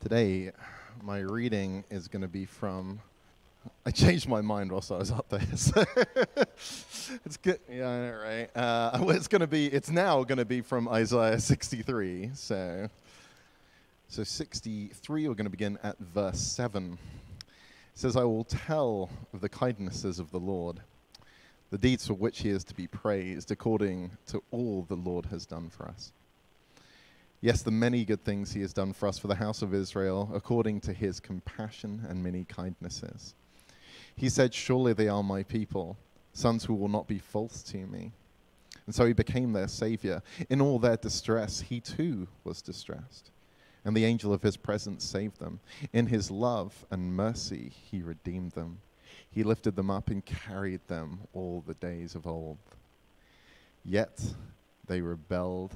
Today, 0.00 0.50
my 1.02 1.18
reading 1.18 1.84
is 1.90 2.08
going 2.08 2.22
to 2.22 2.28
be 2.28 2.46
from. 2.46 3.00
I 3.84 3.90
changed 3.90 4.26
my 4.26 4.40
mind 4.40 4.72
whilst 4.72 4.90
I 4.90 4.96
was 4.96 5.10
up 5.10 5.28
there. 5.28 5.42
So 5.54 5.84
it's 7.26 7.36
good. 7.36 7.60
Yeah, 7.70 8.08
right. 8.08 8.56
Uh, 8.56 9.04
it's 9.08 9.28
going 9.28 9.42
to 9.42 9.46
be. 9.46 9.66
It's 9.66 9.90
now 9.90 10.24
going 10.24 10.38
to 10.38 10.46
be 10.46 10.62
from 10.62 10.88
Isaiah 10.88 11.38
63. 11.38 12.30
So, 12.32 12.88
so 14.08 14.24
63. 14.24 15.28
We're 15.28 15.34
going 15.34 15.44
to 15.44 15.50
begin 15.50 15.78
at 15.82 15.98
verse 15.98 16.40
seven. 16.40 16.96
It 17.92 17.98
says, 17.98 18.16
"I 18.16 18.24
will 18.24 18.44
tell 18.44 19.10
of 19.34 19.42
the 19.42 19.50
kindnesses 19.50 20.18
of 20.18 20.30
the 20.30 20.40
Lord, 20.40 20.80
the 21.70 21.76
deeds 21.76 22.06
for 22.06 22.14
which 22.14 22.40
He 22.40 22.48
is 22.48 22.64
to 22.64 22.74
be 22.74 22.86
praised, 22.86 23.50
according 23.50 24.12
to 24.28 24.42
all 24.50 24.86
the 24.88 24.96
Lord 24.96 25.26
has 25.26 25.44
done 25.44 25.68
for 25.68 25.86
us." 25.86 26.12
Yes, 27.42 27.62
the 27.62 27.70
many 27.70 28.04
good 28.04 28.22
things 28.22 28.52
he 28.52 28.60
has 28.60 28.74
done 28.74 28.92
for 28.92 29.08
us 29.08 29.18
for 29.18 29.28
the 29.28 29.34
house 29.34 29.62
of 29.62 29.72
Israel, 29.72 30.30
according 30.34 30.80
to 30.82 30.92
his 30.92 31.20
compassion 31.20 32.04
and 32.06 32.22
many 32.22 32.44
kindnesses. 32.44 33.34
He 34.14 34.28
said, 34.28 34.52
Surely 34.52 34.92
they 34.92 35.08
are 35.08 35.22
my 35.22 35.42
people, 35.42 35.96
sons 36.34 36.64
who 36.64 36.74
will 36.74 36.88
not 36.88 37.08
be 37.08 37.18
false 37.18 37.62
to 37.64 37.86
me. 37.86 38.12
And 38.84 38.94
so 38.94 39.06
he 39.06 39.14
became 39.14 39.52
their 39.52 39.68
savior. 39.68 40.22
In 40.50 40.60
all 40.60 40.78
their 40.78 40.98
distress, 40.98 41.60
he 41.62 41.80
too 41.80 42.28
was 42.44 42.60
distressed. 42.60 43.30
And 43.86 43.96
the 43.96 44.04
angel 44.04 44.34
of 44.34 44.42
his 44.42 44.58
presence 44.58 45.04
saved 45.04 45.38
them. 45.38 45.60
In 45.94 46.08
his 46.08 46.30
love 46.30 46.84
and 46.90 47.16
mercy, 47.16 47.72
he 47.90 48.02
redeemed 48.02 48.52
them. 48.52 48.80
He 49.30 49.44
lifted 49.44 49.76
them 49.76 49.90
up 49.90 50.10
and 50.10 50.22
carried 50.24 50.86
them 50.88 51.20
all 51.32 51.64
the 51.66 51.74
days 51.74 52.14
of 52.14 52.26
old. 52.26 52.58
Yet 53.82 54.20
they 54.86 55.00
rebelled 55.00 55.74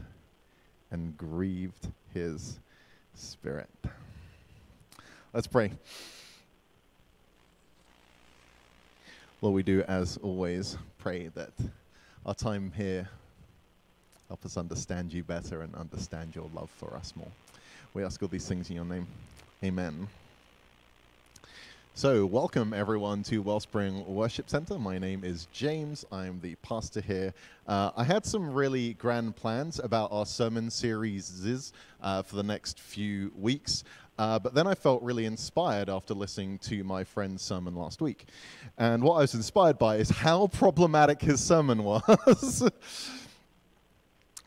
and 0.95 1.19
grieved 1.19 1.89
his 2.15 2.61
spirit. 3.15 3.69
Let's 5.33 5.49
pray. 5.49 5.73
Lord, 9.43 9.57
we 9.57 9.65
do, 9.65 9.83
as 9.89 10.19
always, 10.19 10.79
pray 10.99 11.33
that 11.35 11.51
our 12.25 12.35
time 12.35 12.73
here 12.77 13.09
help 14.29 14.45
us 14.47 14.57
understand 14.57 15.13
you 15.13 15.25
better 15.25 15.63
and 15.63 15.75
understand 15.75 16.37
your 16.37 16.49
love 16.55 16.71
for 16.71 16.95
us 16.95 17.13
more. 17.17 17.33
We 17.93 18.05
ask 18.05 18.23
all 18.23 18.29
these 18.29 18.47
things 18.47 18.71
in 18.71 18.77
your 18.77 18.85
name. 18.85 19.09
Amen. 19.65 20.07
So, 21.97 22.27
welcome 22.27 22.75
everyone 22.75 23.23
to 23.23 23.39
Wellspring 23.39 24.05
Worship 24.05 24.51
Center. 24.51 24.81
My 24.81 24.99
name 24.99 25.23
is 25.23 25.47
James. 25.53 26.05
I'm 26.11 26.41
the 26.41 26.57
pastor 26.57 27.01
here. 27.01 27.33
Uh, 27.69 27.93
I 27.97 28.03
had 28.03 28.27
some 28.27 28.53
really 28.53 28.95
grand 28.95 29.37
plans 29.37 29.79
about 29.79 30.11
our 30.11 30.27
sermon 30.27 30.71
series 30.71 31.73
uh, 32.03 32.23
for 32.23 32.35
the 32.35 32.43
next 32.43 32.81
few 32.81 33.31
weeks, 33.37 33.85
uh, 34.19 34.41
but 34.41 34.55
then 34.55 34.67
I 34.67 34.75
felt 34.75 35.05
really 35.05 35.25
inspired 35.25 35.89
after 35.89 36.15
listening 36.15 36.59
to 36.65 36.83
my 36.83 37.05
friend's 37.05 37.43
sermon 37.43 37.77
last 37.77 38.03
week. 38.03 38.27
And 38.77 39.01
what 39.01 39.15
I 39.15 39.21
was 39.21 39.35
inspired 39.35 39.79
by 39.79 39.99
is 39.99 40.11
how 40.11 40.49
problematic 40.49 41.23
his 41.23 41.39
sermon 41.41 41.85
was. 41.85 42.69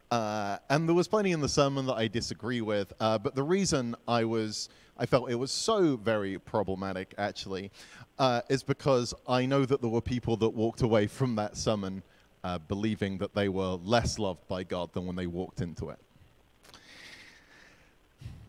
Uh, 0.10 0.58
and 0.70 0.88
there 0.88 0.96
was 0.96 1.08
plenty 1.08 1.32
in 1.32 1.42
the 1.42 1.50
sermon 1.50 1.86
that 1.86 1.96
I 1.96 2.08
disagree 2.08 2.62
with, 2.62 2.94
uh, 3.00 3.18
but 3.18 3.36
the 3.36 3.44
reason 3.44 3.96
I 4.08 4.24
was 4.24 4.70
I 5.00 5.06
felt 5.06 5.30
it 5.30 5.36
was 5.36 5.52
so 5.52 5.96
very 5.96 6.40
problematic 6.40 7.14
actually 7.18 7.72
uh, 8.18 8.42
is 8.50 8.64
because 8.64 9.14
I 9.28 9.46
know 9.46 9.64
that 9.66 9.82
there 9.82 9.90
were 9.90 10.02
people 10.02 10.38
that 10.38 10.50
walked 10.50 10.82
away 10.82 11.08
from 11.08 11.36
that 11.36 11.56
sermon 11.56 12.02
uh, 12.44 12.58
believing 12.58 13.18
that 13.20 13.36
they 13.36 13.50
were 13.50 13.78
less 13.84 14.18
loved 14.18 14.48
by 14.48 14.64
God 14.64 14.94
than 14.94 15.06
when 15.06 15.16
they 15.16 15.28
walked 15.28 15.62
into 15.62 15.90
it. 15.90 16.00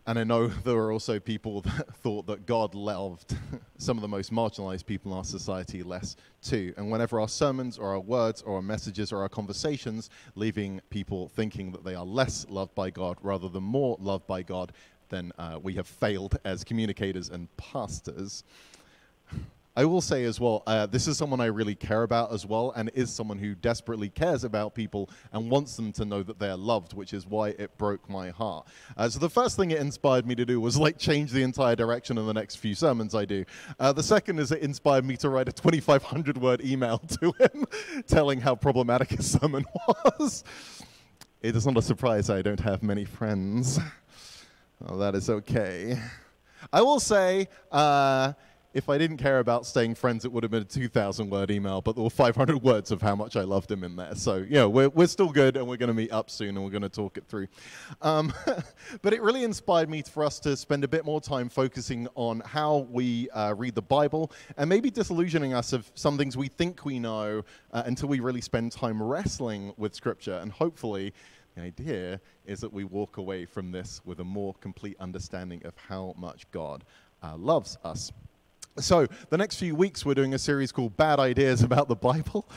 And 0.09 0.17
I 0.17 0.23
know 0.23 0.47
there 0.63 0.73
were 0.73 0.91
also 0.91 1.19
people 1.19 1.61
that 1.77 1.95
thought 1.97 2.25
that 2.25 2.47
God 2.47 2.73
loved 2.73 3.37
some 3.77 3.95
of 3.95 4.01
the 4.01 4.07
most 4.07 4.33
marginalized 4.33 4.87
people 4.87 5.11
in 5.11 5.17
our 5.19 5.23
society 5.23 5.83
less 5.83 6.15
too. 6.41 6.73
And 6.77 6.89
whenever 6.89 7.19
our 7.19 7.27
sermons 7.27 7.77
or 7.77 7.91
our 7.91 7.99
words 7.99 8.41
or 8.41 8.55
our 8.55 8.61
messages 8.63 9.11
or 9.11 9.19
our 9.19 9.29
conversations 9.29 10.09
leaving 10.33 10.81
people 10.89 11.29
thinking 11.29 11.71
that 11.73 11.83
they 11.83 11.93
are 11.93 12.03
less 12.03 12.47
loved 12.49 12.73
by 12.73 12.89
God 12.89 13.19
rather 13.21 13.49
than 13.49 13.61
more 13.61 13.97
loved 13.99 14.25
by 14.25 14.41
God, 14.41 14.71
then 15.09 15.31
uh, 15.37 15.59
we 15.61 15.75
have 15.75 15.87
failed 15.87 16.39
as 16.43 16.63
communicators 16.63 17.29
and 17.29 17.47
pastors. 17.57 18.43
I 19.79 19.85
will 19.85 20.01
say 20.01 20.25
as 20.25 20.41
well, 20.41 20.61
uh, 20.67 20.87
this 20.87 21.07
is 21.07 21.17
someone 21.17 21.39
I 21.39 21.45
really 21.45 21.73
care 21.73 22.03
about 22.03 22.33
as 22.33 22.45
well, 22.45 22.73
and 22.75 22.91
is 22.95 23.13
someone 23.13 23.37
who 23.39 23.55
desperately 23.55 24.09
cares 24.09 24.43
about 24.43 24.75
people 24.75 25.09
and 25.31 25.49
wants 25.49 25.77
them 25.77 25.93
to 25.93 26.03
know 26.03 26.21
that 26.21 26.37
they 26.37 26.49
are 26.49 26.57
loved, 26.57 26.93
which 26.93 27.13
is 27.13 27.25
why 27.25 27.51
it 27.57 27.77
broke 27.77 28.09
my 28.09 28.29
heart. 28.29 28.67
Uh, 28.97 29.07
so 29.07 29.19
the 29.19 29.29
first 29.29 29.55
thing 29.55 29.71
it 29.71 29.79
inspired 29.79 30.27
me 30.27 30.35
to 30.35 30.45
do 30.45 30.59
was 30.59 30.75
like 30.75 30.97
change 30.97 31.31
the 31.31 31.43
entire 31.43 31.77
direction 31.77 32.17
of 32.17 32.25
the 32.25 32.33
next 32.33 32.57
few 32.57 32.75
sermons 32.75 33.15
I 33.15 33.23
do. 33.23 33.45
Uh, 33.79 33.93
the 33.93 34.03
second 34.03 34.39
is 34.39 34.51
it 34.51 34.59
inspired 34.59 35.05
me 35.05 35.15
to 35.15 35.29
write 35.29 35.47
a 35.47 35.53
2,500 35.53 36.37
word 36.37 36.59
email 36.61 36.97
to 37.21 37.31
him, 37.39 37.63
telling 38.05 38.41
how 38.41 38.55
problematic 38.55 39.11
his 39.11 39.31
sermon 39.31 39.63
was. 39.87 40.43
It 41.41 41.55
is 41.55 41.65
not 41.65 41.77
a 41.77 41.81
surprise 41.81 42.29
I 42.29 42.41
don't 42.41 42.59
have 42.59 42.83
many 42.83 43.05
friends. 43.05 43.79
Well, 44.81 44.99
that 44.99 45.13
is 45.13 45.29
okay. 45.29 45.99
I 46.71 46.81
will 46.81 47.01
say. 47.01 47.49
Uh, 47.69 48.31
if 48.71 48.87
I 48.87 48.99
didn't 48.99 49.17
care 49.17 49.39
about 49.39 49.65
staying 49.65 49.95
friends, 49.95 50.25
it 50.25 50.31
would 50.31 50.43
have 50.43 50.51
been 50.51 50.61
a 50.61 50.65
2,000 50.65 51.29
word 51.29 51.49
email, 51.49 51.81
but 51.81 51.95
there 51.95 52.03
were 52.03 52.09
500 52.09 52.61
words 52.61 52.91
of 52.91 53.01
how 53.01 53.15
much 53.15 53.35
I 53.35 53.41
loved 53.41 53.71
him 53.71 53.83
in 53.83 53.95
there. 53.95 54.13
So, 54.13 54.37
you 54.37 54.53
know, 54.53 54.69
we're, 54.69 54.89
we're 54.89 55.07
still 55.07 55.29
good 55.29 55.57
and 55.57 55.67
we're 55.67 55.77
going 55.77 55.87
to 55.87 55.93
meet 55.95 56.11
up 56.11 56.29
soon 56.29 56.49
and 56.49 56.63
we're 56.63 56.69
going 56.69 56.83
to 56.83 56.89
talk 56.89 57.17
it 57.17 57.25
through. 57.27 57.47
Um, 58.03 58.31
but 59.01 59.13
it 59.13 59.23
really 59.23 59.43
inspired 59.43 59.89
me 59.89 60.03
for 60.03 60.23
us 60.23 60.39
to 60.41 60.55
spend 60.55 60.83
a 60.83 60.87
bit 60.87 61.03
more 61.03 61.19
time 61.19 61.49
focusing 61.49 62.07
on 62.13 62.41
how 62.41 62.87
we 62.91 63.27
uh, 63.31 63.55
read 63.57 63.73
the 63.73 63.81
Bible 63.81 64.31
and 64.55 64.69
maybe 64.69 64.91
disillusioning 64.91 65.55
us 65.55 65.73
of 65.73 65.91
some 65.95 66.15
things 66.15 66.37
we 66.37 66.47
think 66.47 66.85
we 66.85 66.99
know 66.99 67.43
uh, 67.73 67.83
until 67.87 68.07
we 68.07 68.19
really 68.19 68.41
spend 68.41 68.71
time 68.71 69.01
wrestling 69.01 69.73
with 69.77 69.95
Scripture. 69.95 70.37
And 70.43 70.51
hopefully, 70.51 71.11
the 71.55 71.63
idea 71.63 72.21
is 72.45 72.59
that 72.61 72.71
we 72.71 72.83
walk 72.83 73.17
away 73.17 73.45
from 73.45 73.71
this 73.71 73.99
with 74.05 74.19
a 74.19 74.23
more 74.23 74.53
complete 74.61 74.95
understanding 74.99 75.65
of 75.65 75.73
how 75.75 76.13
much 76.17 76.49
God 76.51 76.83
uh, 77.23 77.35
loves 77.35 77.75
us. 77.83 78.11
So, 78.77 79.07
the 79.29 79.37
next 79.37 79.57
few 79.57 79.75
weeks, 79.75 80.05
we're 80.05 80.13
doing 80.13 80.33
a 80.33 80.39
series 80.39 80.71
called 80.71 80.95
Bad 80.95 81.19
Ideas 81.19 81.63
About 81.63 81.87
the 81.89 81.95
Bible. 81.95 82.47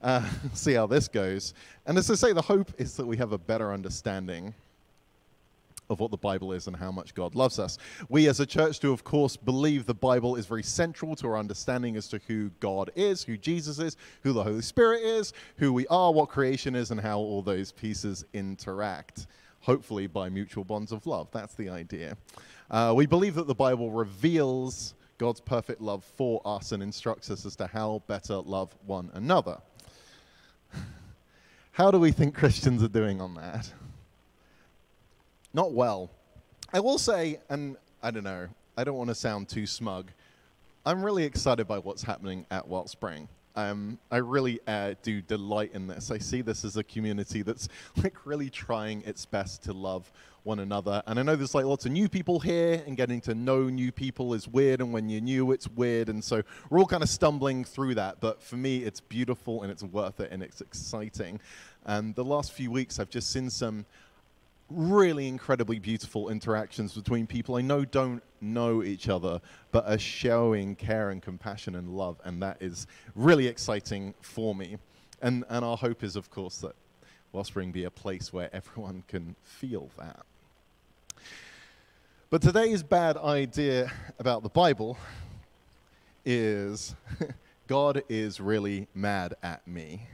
Uh, 0.00 0.26
see 0.54 0.72
how 0.74 0.86
this 0.86 1.08
goes. 1.08 1.52
And 1.86 1.98
as 1.98 2.10
I 2.10 2.14
say, 2.14 2.32
the 2.32 2.42
hope 2.42 2.72
is 2.78 2.96
that 2.96 3.06
we 3.06 3.16
have 3.16 3.32
a 3.32 3.38
better 3.38 3.72
understanding 3.72 4.54
of 5.90 6.00
what 6.00 6.10
the 6.10 6.16
Bible 6.16 6.52
is 6.52 6.66
and 6.66 6.76
how 6.76 6.90
much 6.90 7.14
God 7.14 7.34
loves 7.34 7.58
us. 7.58 7.78
We 8.08 8.28
as 8.28 8.40
a 8.40 8.46
church 8.46 8.80
do, 8.80 8.92
of 8.92 9.04
course, 9.04 9.36
believe 9.36 9.86
the 9.86 9.94
Bible 9.94 10.36
is 10.36 10.46
very 10.46 10.62
central 10.62 11.14
to 11.16 11.28
our 11.28 11.38
understanding 11.38 11.96
as 11.96 12.08
to 12.08 12.20
who 12.26 12.50
God 12.60 12.90
is, 12.96 13.22
who 13.22 13.36
Jesus 13.36 13.78
is, 13.78 13.96
who 14.22 14.32
the 14.32 14.42
Holy 14.42 14.62
Spirit 14.62 15.02
is, 15.02 15.32
who 15.58 15.72
we 15.72 15.86
are, 15.88 16.12
what 16.12 16.28
creation 16.28 16.74
is, 16.74 16.90
and 16.90 17.00
how 17.00 17.18
all 17.18 17.42
those 17.42 17.72
pieces 17.72 18.24
interact. 18.32 19.26
Hopefully, 19.60 20.06
by 20.06 20.28
mutual 20.28 20.64
bonds 20.64 20.92
of 20.92 21.06
love. 21.06 21.28
That's 21.32 21.54
the 21.54 21.68
idea. 21.68 22.16
Uh, 22.70 22.92
we 22.96 23.06
believe 23.06 23.34
that 23.34 23.46
the 23.46 23.54
Bible 23.54 23.90
reveals 23.90 24.94
God's 25.18 25.40
perfect 25.40 25.80
love 25.80 26.04
for 26.04 26.42
us 26.44 26.72
and 26.72 26.82
instructs 26.82 27.30
us 27.30 27.46
as 27.46 27.56
to 27.56 27.66
how 27.66 28.02
better 28.06 28.36
love 28.36 28.74
one 28.84 29.10
another. 29.14 29.58
How 31.72 31.90
do 31.90 31.98
we 31.98 32.10
think 32.10 32.34
Christians 32.34 32.82
are 32.82 32.88
doing 32.88 33.20
on 33.20 33.34
that? 33.34 33.70
Not 35.52 35.72
well. 35.72 36.10
I 36.72 36.80
will 36.80 36.98
say, 36.98 37.38
and 37.48 37.76
I 38.02 38.10
don't 38.10 38.24
know, 38.24 38.48
I 38.76 38.84
don't 38.84 38.96
want 38.96 39.08
to 39.08 39.14
sound 39.14 39.48
too 39.48 39.66
smug. 39.66 40.10
I'm 40.84 41.02
really 41.02 41.24
excited 41.24 41.66
by 41.66 41.78
what's 41.78 42.02
happening 42.02 42.46
at 42.50 42.68
Wellspring. 42.68 43.28
Um, 43.56 43.98
I 44.10 44.18
really 44.18 44.60
uh, 44.66 44.94
do 45.02 45.22
delight 45.22 45.70
in 45.72 45.86
this. 45.86 46.10
I 46.10 46.18
see 46.18 46.42
this 46.42 46.64
as 46.64 46.76
a 46.76 46.84
community 46.84 47.40
that's 47.40 47.68
like 48.02 48.26
really 48.26 48.50
trying 48.50 49.02
its 49.02 49.24
best 49.24 49.62
to 49.64 49.72
love 49.72 50.12
one 50.46 50.60
another. 50.60 51.02
And 51.06 51.18
I 51.18 51.22
know 51.22 51.36
there's 51.36 51.54
like 51.54 51.66
lots 51.66 51.84
of 51.84 51.92
new 51.92 52.08
people 52.08 52.40
here, 52.40 52.82
and 52.86 52.96
getting 52.96 53.20
to 53.22 53.34
know 53.34 53.64
new 53.64 53.92
people 53.92 54.32
is 54.32 54.48
weird. 54.48 54.80
And 54.80 54.92
when 54.92 55.08
you're 55.08 55.20
new, 55.20 55.52
it's 55.52 55.68
weird. 55.68 56.08
And 56.08 56.22
so 56.22 56.42
we're 56.70 56.78
all 56.78 56.86
kind 56.86 57.02
of 57.02 57.08
stumbling 57.08 57.64
through 57.64 57.96
that. 57.96 58.20
But 58.20 58.42
for 58.42 58.56
me, 58.56 58.78
it's 58.78 59.00
beautiful 59.00 59.62
and 59.62 59.70
it's 59.70 59.82
worth 59.82 60.20
it 60.20 60.30
and 60.30 60.42
it's 60.42 60.60
exciting. 60.60 61.40
And 61.84 62.14
the 62.14 62.24
last 62.24 62.52
few 62.52 62.70
weeks, 62.70 62.98
I've 62.98 63.10
just 63.10 63.30
seen 63.30 63.50
some 63.50 63.84
really 64.70 65.28
incredibly 65.28 65.78
beautiful 65.78 66.28
interactions 66.28 66.94
between 66.94 67.26
people 67.26 67.54
I 67.54 67.60
know 67.60 67.84
don't 67.84 68.22
know 68.40 68.82
each 68.82 69.08
other, 69.08 69.40
but 69.70 69.86
are 69.86 69.98
showing 69.98 70.74
care 70.74 71.10
and 71.10 71.22
compassion 71.22 71.76
and 71.76 71.96
love, 71.96 72.20
and 72.24 72.42
that 72.42 72.56
is 72.60 72.86
really 73.14 73.46
exciting 73.46 74.14
for 74.20 74.54
me. 74.54 74.78
And 75.22 75.44
and 75.48 75.64
our 75.64 75.76
hope 75.76 76.02
is, 76.02 76.16
of 76.16 76.30
course, 76.30 76.58
that 76.58 76.74
Wellspring 77.32 77.70
be 77.70 77.84
a 77.84 77.90
place 77.90 78.32
where 78.32 78.48
everyone 78.52 79.04
can 79.08 79.36
feel 79.42 79.90
that. 79.98 80.24
But 82.28 82.42
today's 82.42 82.82
bad 82.82 83.16
idea 83.16 83.92
about 84.18 84.42
the 84.42 84.48
Bible 84.48 84.98
is 86.24 86.96
God 87.68 88.02
is 88.08 88.40
really 88.40 88.88
mad 88.96 89.34
at 89.44 89.64
me. 89.68 90.08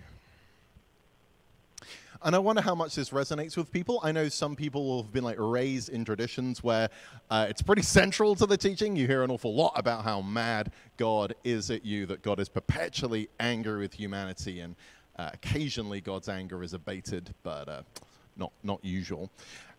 And 2.23 2.37
I 2.37 2.39
wonder 2.39 2.61
how 2.61 2.75
much 2.75 2.97
this 2.97 3.11
resonates 3.11 3.57
with 3.57 3.73
people. 3.73 3.99
I 4.03 4.13
know 4.13 4.29
some 4.29 4.57
people 4.57 5.03
have 5.03 5.11
been 5.11 5.25
like 5.25 5.39
raised 5.39 5.89
in 5.89 6.05
traditions 6.05 6.63
where 6.63 6.91
uh, 7.31 7.47
it's 7.49 7.63
pretty 7.63 7.81
central 7.81 8.35
to 8.35 8.45
the 8.45 8.59
teaching. 8.59 8.95
You 8.95 9.07
hear 9.07 9.23
an 9.23 9.31
awful 9.31 9.55
lot 9.55 9.73
about 9.75 10.05
how 10.05 10.21
mad 10.21 10.71
God 10.99 11.35
is 11.45 11.71
at 11.71 11.83
you, 11.83 12.05
that 12.07 12.21
God 12.21 12.41
is 12.41 12.49
perpetually 12.51 13.31
angry 13.41 13.81
with 13.81 13.95
humanity, 13.95 14.61
and 14.61 14.77
uh, 15.19 15.31
occasionally 15.33 16.03
God's 16.03 16.29
anger 16.29 16.63
is 16.63 16.75
abated, 16.75 17.35
but 17.43 17.71
uh, 17.71 17.83
not 18.37 18.53
not 18.63 18.85
usual. 18.85 19.31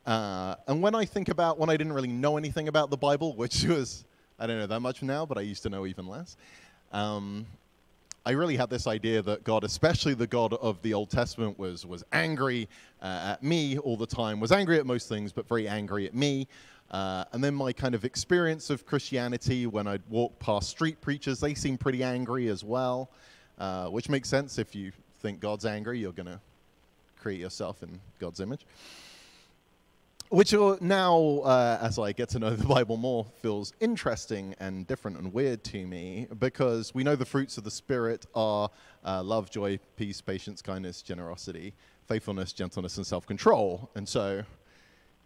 Uh, 0.06 0.56
and 0.68 0.82
when 0.82 0.96
I 0.96 1.06
think 1.06 1.30
about 1.30 1.58
when 1.58 1.70
I 1.70 1.78
didn't 1.78 1.94
really 1.94 2.10
know 2.10 2.38
anything 2.38 2.68
about 2.68 2.90
the 2.90 2.98
Bible, 2.98 3.34
which 3.38 3.64
was 3.64 4.06
I 4.40 4.48
don't 4.48 4.60
know 4.60 4.68
that 4.68 4.80
much 4.80 5.02
now, 5.04 5.26
but 5.26 5.38
I 5.38 5.42
used 5.42 5.64
to 5.64 5.70
know 5.70 5.86
even 5.86 6.08
less. 6.08 6.38
Um, 6.92 7.46
I 8.26 8.32
really 8.32 8.56
had 8.56 8.70
this 8.70 8.88
idea 8.88 9.22
that 9.22 9.44
God, 9.44 9.64
especially 9.64 10.14
the 10.14 10.28
God 10.28 10.54
of 10.54 10.82
the 10.82 10.94
Old 10.94 11.10
Testament, 11.10 11.60
was, 11.60 11.86
was 11.86 12.06
angry 12.14 12.70
uh, 13.02 13.34
at 13.34 13.44
me 13.44 13.78
all 13.78 13.98
the 13.98 14.08
time, 14.08 14.40
was 14.40 14.54
angry 14.54 14.80
at 14.80 14.86
most 14.86 15.10
things, 15.10 15.34
but 15.34 15.48
very 15.48 15.68
angry 15.68 16.06
at 16.06 16.16
me. 16.16 16.48
Uh, 16.90 17.26
and 17.34 17.44
then 17.44 17.54
my 17.54 17.74
kind 17.74 17.94
of 17.94 18.06
experience 18.06 18.70
of 18.70 18.86
Christianity 18.86 19.68
when 19.68 19.88
I'd 19.88 20.04
walk 20.10 20.38
past 20.40 20.70
street 20.70 21.02
preachers, 21.02 21.40
they 21.42 21.54
seem 21.54 21.78
pretty 21.78 22.02
angry 22.02 22.48
as 22.48 22.64
well, 22.64 23.10
uh, 23.60 23.88
which 23.88 24.08
makes 24.08 24.30
sense 24.30 24.58
if 24.58 24.74
you 24.74 24.94
think 25.22 25.42
God's 25.42 25.66
angry, 25.66 26.00
you're 26.00 26.14
going 26.14 26.28
to 26.28 26.40
create 27.20 27.42
yourself 27.42 27.84
in 27.84 28.00
God's 28.20 28.40
image 28.40 28.66
which 30.34 30.52
now, 30.82 31.42
uh, 31.44 31.78
as 31.80 32.00
I 32.00 32.12
get 32.12 32.30
to 32.30 32.40
know 32.40 32.56
the 32.56 32.66
Bible 32.66 32.98
more, 32.98 33.24
feels 33.44 33.72
interesting 33.80 34.56
and 34.60 34.88
different 34.88 35.18
and 35.20 35.32
weird 35.32 35.64
to 35.66 35.86
me 35.86 36.26
because 36.40 36.92
we 36.92 37.04
know 37.04 37.16
the 37.16 37.24
fruits 37.24 37.60
of 37.60 37.64
the 37.64 37.70
Spirit 37.70 38.26
are 38.34 38.72
uh, 39.06 39.22
love, 39.22 39.52
joy, 39.52 39.78
peace, 39.96 40.22
patience, 40.22 40.64
kindness, 40.64 41.04
generosity, 41.04 41.76
faithfulness, 42.08 42.52
gentleness, 42.52 42.98
and 42.98 43.06
self 43.06 43.28
control. 43.28 43.92
And 43.94 44.10
so, 44.10 44.44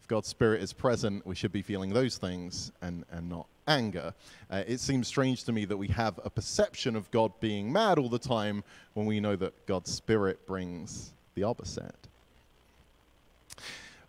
if 0.02 0.08
God's 0.10 0.28
Spirit 0.28 0.62
is 0.62 0.74
present, 0.74 1.26
we 1.26 1.36
should 1.36 1.54
be 1.54 1.62
feeling 1.62 1.94
those 1.94 2.18
things 2.18 2.74
and, 2.82 3.06
and 3.10 3.30
not 3.30 3.48
anger. 3.66 4.14
Uh, 4.52 4.64
it 4.68 4.82
seems 4.82 5.08
strange 5.08 5.46
to 5.46 5.54
me 5.54 5.64
that 5.64 5.78
we 5.78 5.88
have 5.88 6.20
a 6.26 6.30
perception 6.30 6.98
of 6.98 7.10
God 7.12 7.32
being 7.40 7.72
mad 7.72 7.98
all 7.98 8.10
the 8.10 8.20
time 8.20 8.62
when 8.94 9.06
we 9.06 9.22
know 9.22 9.38
that 9.38 9.68
God's 9.68 9.90
Spirit 9.90 10.46
brings 10.46 11.14
the 11.36 11.44
opposite. 11.44 12.10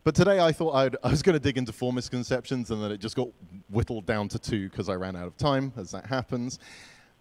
But 0.04 0.14
today 0.14 0.40
I 0.40 0.52
thought 0.52 0.74
I'd, 0.74 0.96
i 1.02 1.10
was 1.10 1.22
going 1.22 1.34
to 1.34 1.40
dig 1.40 1.58
into 1.58 1.72
four 1.72 1.92
misconceptions, 1.92 2.70
and 2.70 2.82
then 2.82 2.92
it 2.92 2.98
just 2.98 3.16
got 3.16 3.28
whittled 3.68 4.06
down 4.06 4.28
to 4.28 4.38
two 4.38 4.68
because 4.68 4.88
I 4.88 4.94
ran 4.94 5.16
out 5.16 5.26
of 5.26 5.36
time, 5.36 5.72
as 5.76 5.90
that 5.90 6.06
happens. 6.06 6.58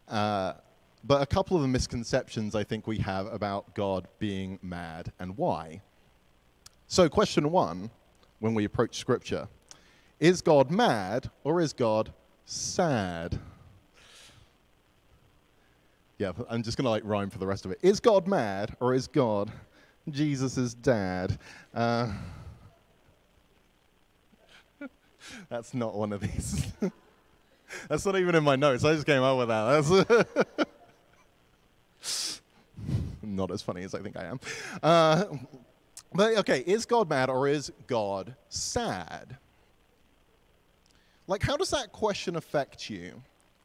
Uh, 0.08 0.54
but 1.04 1.22
a 1.22 1.26
couple 1.26 1.56
of 1.56 1.64
the 1.64 1.68
misconceptions 1.68 2.56
I 2.56 2.64
think 2.64 2.88
we 2.88 2.98
have 3.00 3.28
about 3.28 3.74
God 3.76 4.08
being 4.20 4.60
mad 4.62 5.12
and 5.20 5.38
why. 5.38 5.82
So, 6.88 7.10
question 7.10 7.52
one 7.52 7.90
when 8.40 8.54
we 8.54 8.66
approach 8.66 8.98
Scripture 8.98 9.48
is 10.20 10.42
God 10.42 10.72
mad 10.72 11.30
or 11.44 11.62
is 11.62 11.74
God 11.74 12.14
sad? 12.46 13.40
Yeah, 16.18 16.32
I'm 16.50 16.64
just 16.64 16.78
going 16.78 16.86
to 16.86 16.90
like 16.90 17.04
rhyme 17.06 17.30
for 17.30 17.38
the 17.38 17.46
rest 17.46 17.66
of 17.66 17.72
it. 17.72 17.80
Is 17.82 18.00
God 18.00 18.28
mad 18.28 18.76
or 18.80 18.94
is 18.94 19.08
God 19.08 19.52
Jesus' 20.10 20.74
dad? 20.74 21.38
Uh, 21.74 22.12
That's 25.50 25.74
not 25.74 25.96
one 25.96 26.14
of 26.14 26.22
these. 26.22 26.72
That's 27.90 28.06
not 28.06 28.18
even 28.18 28.36
in 28.36 28.44
my 28.44 28.56
notes. 28.56 28.84
I 28.84 28.94
just 28.94 29.06
came 29.06 29.22
up 29.22 29.38
with 29.38 29.50
that. 29.50 30.42
That's 32.02 32.42
not 33.22 33.52
as 33.52 33.62
funny 33.62 33.84
as 33.84 33.94
I 33.94 34.00
think 34.00 34.18
I 34.18 34.26
am. 34.26 34.40
Uh, 34.82 35.26
but 36.14 36.38
okay, 36.38 36.64
is 36.66 36.86
God 36.86 37.10
mad 37.10 37.30
or 37.30 37.48
is 37.48 37.72
God 37.88 38.36
sad? 38.50 39.38
Like, 41.28 41.44
how 41.44 41.58
does 41.58 41.72
that 41.72 41.92
question 41.92 42.38
affect 42.38 42.90
you 42.90 43.22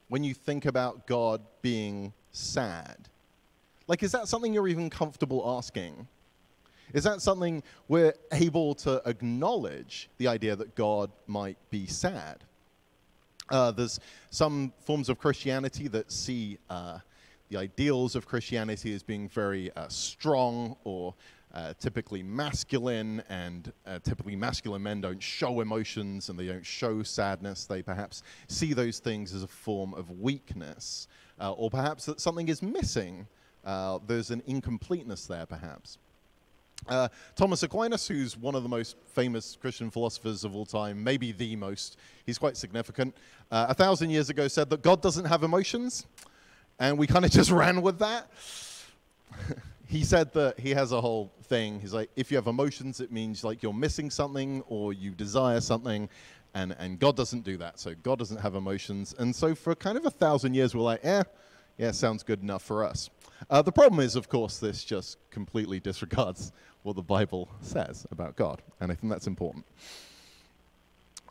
when 0.09 0.25
you 0.25 0.35
think 0.35 0.67
about 0.67 1.07
God 1.07 1.41
being 1.63 2.13
sad? 2.33 3.09
Like, 3.87 4.03
is 4.03 4.13
that 4.13 4.27
something 4.27 4.53
you're 4.53 4.69
even 4.69 4.91
comfortable 4.91 5.43
asking? 5.47 6.09
Is 6.93 7.05
that 7.05 7.23
something 7.23 7.63
we're 7.89 8.15
able 8.33 8.75
to 8.77 9.01
acknowledge 9.07 10.11
the 10.19 10.29
idea 10.29 10.55
that 10.57 10.75
God 10.75 11.11
might 11.27 11.57
be 11.71 11.87
sad? 11.87 12.45
Uh, 13.49 13.71
there's 13.71 13.99
some 14.31 14.73
forms 14.81 15.09
of 15.09 15.19
Christianity 15.19 15.89
that 15.89 16.13
see 16.13 16.59
uh, 16.71 16.99
the 17.49 17.57
ideals 17.57 18.15
of 18.15 18.27
Christianity 18.27 18.95
as 18.95 19.03
being 19.03 19.29
very 19.29 19.71
uh, 19.77 19.89
strong 19.89 20.77
or 20.85 21.15
uh, 21.55 21.75
typically 21.79 22.23
masculine, 22.23 23.23
and 23.29 23.73
uh, 23.87 23.99
typically 24.03 24.35
masculine 24.35 24.83
men 24.83 25.03
don't 25.03 25.23
show 25.23 25.61
emotions 25.61 26.31
and 26.31 26.39
they 26.39 26.47
don't 26.47 26.65
show 26.65 27.03
sadness. 27.03 27.67
They 27.67 27.83
perhaps 27.83 28.23
see 28.49 28.73
those 28.73 29.01
things 29.01 29.35
as 29.35 29.43
a 29.43 29.49
form 29.49 29.93
of 29.93 30.11
weakness, 30.11 31.09
uh, 31.39 31.53
or 31.53 31.69
perhaps 31.69 32.07
that 32.07 32.21
something 32.21 32.49
is 32.49 32.63
missing. 32.63 33.27
there's 34.07 34.31
an 34.31 34.43
incompleteness 34.47 35.27
there, 35.27 35.45
perhaps. 35.45 35.99
Uh, 36.89 37.09
Thomas 37.37 37.63
Aquinas, 37.63 38.09
who's 38.09 38.37
one 38.37 38.55
of 38.55 38.63
the 38.63 38.69
most 38.69 38.97
famous 39.05 39.57
Christian 39.61 39.91
philosophers 39.91 40.45
of 40.45 40.57
all 40.57 40.67
time, 40.67 41.03
maybe 41.03 41.33
the 41.33 41.55
most, 41.57 41.97
he's 42.27 42.39
quite 42.39 42.57
significant, 42.57 43.15
uh, 43.51 43.67
a 43.69 43.75
thousand 43.75 44.11
years 44.11 44.31
ago 44.31 44.49
said 44.49 44.69
that 44.71 44.83
God 44.83 45.01
doesn't 45.01 45.27
have 45.27 45.45
emotions, 45.45 46.07
and 46.79 46.99
we 46.99 47.07
kind 47.07 47.25
of 47.25 47.31
just 47.41 47.51
ran 47.51 47.83
with 47.83 47.99
that. 48.01 48.31
he 49.87 50.03
said 50.03 50.33
that 50.33 50.59
he 50.59 50.71
has 50.71 50.93
a 50.93 51.01
whole 51.01 51.33
thing. 51.45 51.79
He's 51.79 51.93
like, 51.93 52.11
if 52.17 52.31
you 52.31 52.37
have 52.37 52.47
emotions, 52.47 53.01
it 53.01 53.13
means 53.13 53.45
like 53.45 53.63
you're 53.63 53.73
missing 53.73 54.11
something 54.11 54.63
or 54.67 54.93
you 54.93 55.13
desire 55.13 55.61
something, 55.61 56.09
and, 56.55 56.75
and 56.79 56.99
God 56.99 57.17
doesn't 57.17 57.45
do 57.45 57.57
that. 57.59 57.79
So 57.79 57.95
God 58.03 58.19
doesn't 58.19 58.41
have 58.41 58.55
emotions. 58.55 59.15
And 59.19 59.35
so 59.35 59.55
for 59.55 59.75
kind 59.75 59.97
of 59.97 60.05
a 60.05 60.11
thousand 60.11 60.55
years, 60.55 60.75
we're 60.75 60.83
like, 60.83 61.05
eh, 61.05 61.23
yeah, 61.79 61.91
sounds 61.91 62.23
good 62.23 62.43
enough 62.43 62.63
for 62.63 62.85
us. 62.85 63.11
Uh, 63.51 63.63
the 63.63 63.73
problem 63.73 64.01
is, 64.01 64.17
of 64.17 64.29
course, 64.29 64.59
this 64.59 64.85
just 64.85 65.19
completely 65.31 65.81
disregards 65.81 66.53
what 66.83 66.97
the 66.97 67.03
Bible 67.03 67.49
says 67.61 68.07
about 68.11 68.37
God. 68.37 68.61
And 68.81 68.91
I 68.91 68.95
think 68.95 69.13
that's 69.13 69.27
important. 69.27 69.65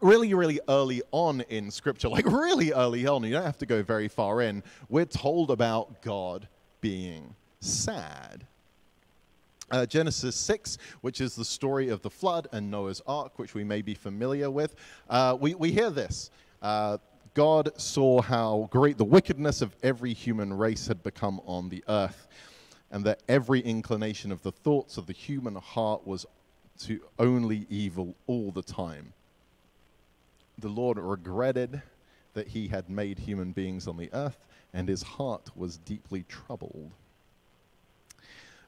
Really, 0.01 0.33
really 0.33 0.59
early 0.68 1.01
on 1.12 1.42
in 1.42 1.69
Scripture, 1.69 2.09
like 2.09 2.25
really 2.31 2.71
early 2.71 3.06
on, 3.06 3.24
you 3.24 3.33
don't 3.33 3.44
have 3.44 3.57
to 3.59 3.65
go 3.65 3.83
very 3.83 4.07
far 4.07 4.42
in, 4.42 4.63
we're 4.89 5.06
told 5.06 5.51
about 5.51 6.01
God 6.01 6.48
being 6.80 7.36
sad. 7.59 8.45
Uh, 9.69 9.86
Genesis 9.86 10.36
6, 10.36 10.77
which 11.01 11.21
is 11.21 11.36
the 11.36 11.45
story 11.45 11.89
of 11.89 12.01
the 12.01 12.09
flood 12.09 12.47
and 12.51 12.69
Noah's 12.69 13.01
ark, 13.07 13.38
which 13.38 13.54
we 13.54 13.63
may 13.63 13.81
be 13.81 13.94
familiar 13.94 14.50
with, 14.50 14.75
uh, 15.09 15.38
we, 15.39 15.56
we 15.56 15.71
hear 15.71 15.89
this. 15.89 16.30
Uh, 16.62 16.97
God 17.33 17.71
saw 17.80 18.21
how 18.21 18.68
great 18.71 18.97
the 18.97 19.06
wickedness 19.06 19.61
of 19.61 19.73
every 19.81 20.14
human 20.14 20.52
race 20.52 20.87
had 20.87 21.02
become 21.04 21.40
on 21.45 21.69
the 21.69 21.81
earth 21.87 22.28
and 22.92 23.06
that 23.06 23.21
every 23.28 23.62
inclination 23.62 24.31
of 24.31 24.44
the 24.44 24.52
thoughts 24.52 24.98
of 24.98 25.07
the 25.07 25.14
human 25.14 25.56
heart 25.56 26.06
was 26.06 26.26
to 26.80 27.00
only 27.18 27.66
evil 27.69 28.16
all 28.28 28.52
the 28.52 28.62
time. 28.62 29.14
The 30.57 30.69
Lord 30.69 30.98
regretted 30.98 31.81
that 32.33 32.50
he 32.50 32.68
had 32.68 32.90
made 32.90 33.19
human 33.19 33.52
beings 33.52 33.88
on 33.88 33.98
the 33.98 34.10
earth, 34.14 34.38
and 34.74 34.88
his 34.88 35.04
heart 35.04 35.50
was 35.56 35.78
deeply 35.78 36.26
troubled. 36.28 36.92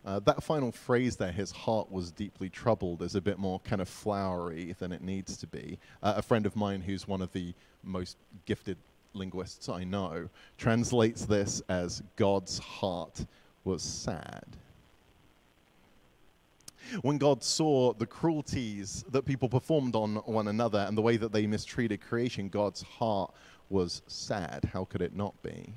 Uh, 0.05 0.19
that 0.19 0.43
final 0.43 0.71
phrase 0.71 1.15
there, 1.15 1.31
his 1.31 1.51
heart 1.51 1.89
was 1.89 2.11
deeply 2.11 2.49
troubled, 2.49 3.01
is 3.01 3.15
a 3.15 3.21
bit 3.21 3.39
more 3.39 3.59
kind 3.61 3.81
of 3.81 3.87
flowery 3.87 4.75
than 4.79 4.91
it 4.91 5.01
needs 5.01 5.37
to 5.37 5.47
be. 5.47 5.77
Uh, 6.01 6.15
a 6.17 6.21
friend 6.21 6.45
of 6.45 6.55
mine 6.55 6.81
who's 6.81 7.07
one 7.07 7.21
of 7.21 7.31
the 7.31 7.53
most 7.83 8.17
gifted 8.45 8.77
linguists 9.13 9.69
I 9.69 9.83
know 9.83 10.27
translates 10.57 11.25
this 11.25 11.61
as 11.69 12.03
God's 12.17 12.57
heart 12.57 13.25
was 13.63 13.81
sad. 13.81 14.45
When 17.01 17.17
God 17.17 17.43
saw 17.43 17.93
the 17.93 18.05
cruelties 18.05 19.03
that 19.11 19.25
people 19.25 19.49
performed 19.49 19.95
on 19.95 20.15
one 20.25 20.47
another 20.47 20.79
and 20.79 20.97
the 20.97 21.01
way 21.01 21.17
that 21.17 21.31
they 21.31 21.47
mistreated 21.47 22.01
creation, 22.01 22.49
God's 22.49 22.81
heart 22.83 23.33
was 23.69 24.01
sad. 24.07 24.69
How 24.73 24.85
could 24.85 25.01
it 25.01 25.15
not 25.15 25.33
be? 25.41 25.73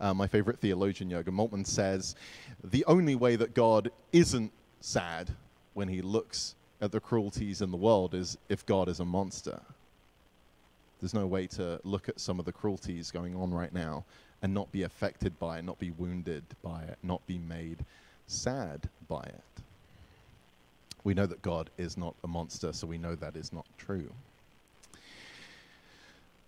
Uh, 0.00 0.14
my 0.14 0.26
favorite 0.26 0.58
theologian, 0.60 1.10
Jurgen 1.10 1.34
Moltmann, 1.34 1.66
says 1.66 2.14
the 2.62 2.84
only 2.86 3.14
way 3.14 3.36
that 3.36 3.54
God 3.54 3.90
isn't 4.12 4.52
sad 4.80 5.30
when 5.74 5.88
he 5.88 6.00
looks 6.00 6.54
at 6.80 6.92
the 6.92 7.00
cruelties 7.00 7.60
in 7.60 7.70
the 7.70 7.76
world 7.76 8.14
is 8.14 8.38
if 8.48 8.64
God 8.64 8.88
is 8.88 9.00
a 9.00 9.04
monster. 9.04 9.60
There's 11.00 11.14
no 11.14 11.26
way 11.26 11.46
to 11.48 11.80
look 11.84 12.08
at 12.08 12.20
some 12.20 12.38
of 12.38 12.44
the 12.44 12.52
cruelties 12.52 13.10
going 13.10 13.34
on 13.34 13.52
right 13.52 13.72
now 13.72 14.04
and 14.42 14.54
not 14.54 14.70
be 14.72 14.82
affected 14.82 15.38
by 15.38 15.58
it, 15.58 15.64
not 15.64 15.78
be 15.78 15.90
wounded 15.90 16.44
by 16.62 16.82
it, 16.82 16.98
not 17.02 17.26
be 17.26 17.38
made 17.38 17.84
sad 18.26 18.88
by 19.08 19.22
it. 19.22 19.62
We 21.04 21.14
know 21.14 21.26
that 21.26 21.42
God 21.42 21.70
is 21.78 21.96
not 21.96 22.14
a 22.24 22.28
monster, 22.28 22.72
so 22.72 22.86
we 22.86 22.98
know 22.98 23.14
that 23.14 23.36
is 23.36 23.52
not 23.52 23.66
true. 23.78 24.10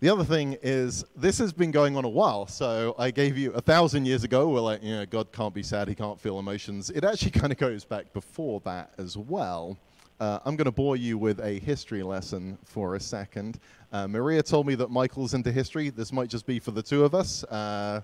The 0.01 0.09
other 0.09 0.25
thing 0.25 0.59
is, 0.63 1.05
this 1.17 1.39
has 1.39 1.53
been 1.53 1.71
going 1.71 1.97
on 1.97 2.05
a 2.05 2.09
while. 2.09 2.49
So 2.49 2.97
I 2.99 3.13
gave 3.13 3.39
you 3.39 3.53
a 3.53 3.61
thousand 3.61 4.05
years 4.05 4.25
ago, 4.25 4.49
we're 4.49 4.61
like, 4.61 4.83
you 4.83 4.97
know, 4.97 5.07
God 5.07 5.31
can't 5.31 5.55
be 5.55 5.63
sad, 5.63 5.87
he 5.87 5.95
can't 5.95 6.21
feel 6.21 6.41
emotions. 6.41 6.91
It 6.91 7.05
actually 7.05 7.31
kind 7.41 7.53
of 7.53 7.59
goes 7.59 7.85
back 7.85 8.13
before 8.13 8.61
that 8.65 8.93
as 8.99 9.17
well. 9.17 9.79
Uh, 10.23 10.39
I'm 10.45 10.55
going 10.55 10.67
to 10.67 10.71
bore 10.71 10.95
you 10.97 11.19
with 11.19 11.41
a 11.41 11.59
history 11.59 12.05
lesson 12.05 12.57
for 12.63 12.95
a 12.95 13.01
second. 13.01 13.59
Uh, 13.93 14.07
Maria 14.07 14.41
told 14.41 14.69
me 14.69 14.77
that 14.77 14.89
Michael's 14.89 15.35
into 15.35 15.51
history. 15.51 15.91
This 15.91 16.13
might 16.13 16.29
just 16.29 16.47
be 16.47 16.61
for 16.61 16.71
the 16.71 16.81
two 16.81 17.05
of 17.05 17.13
us. 17.13 17.43
Uh, 17.43 18.03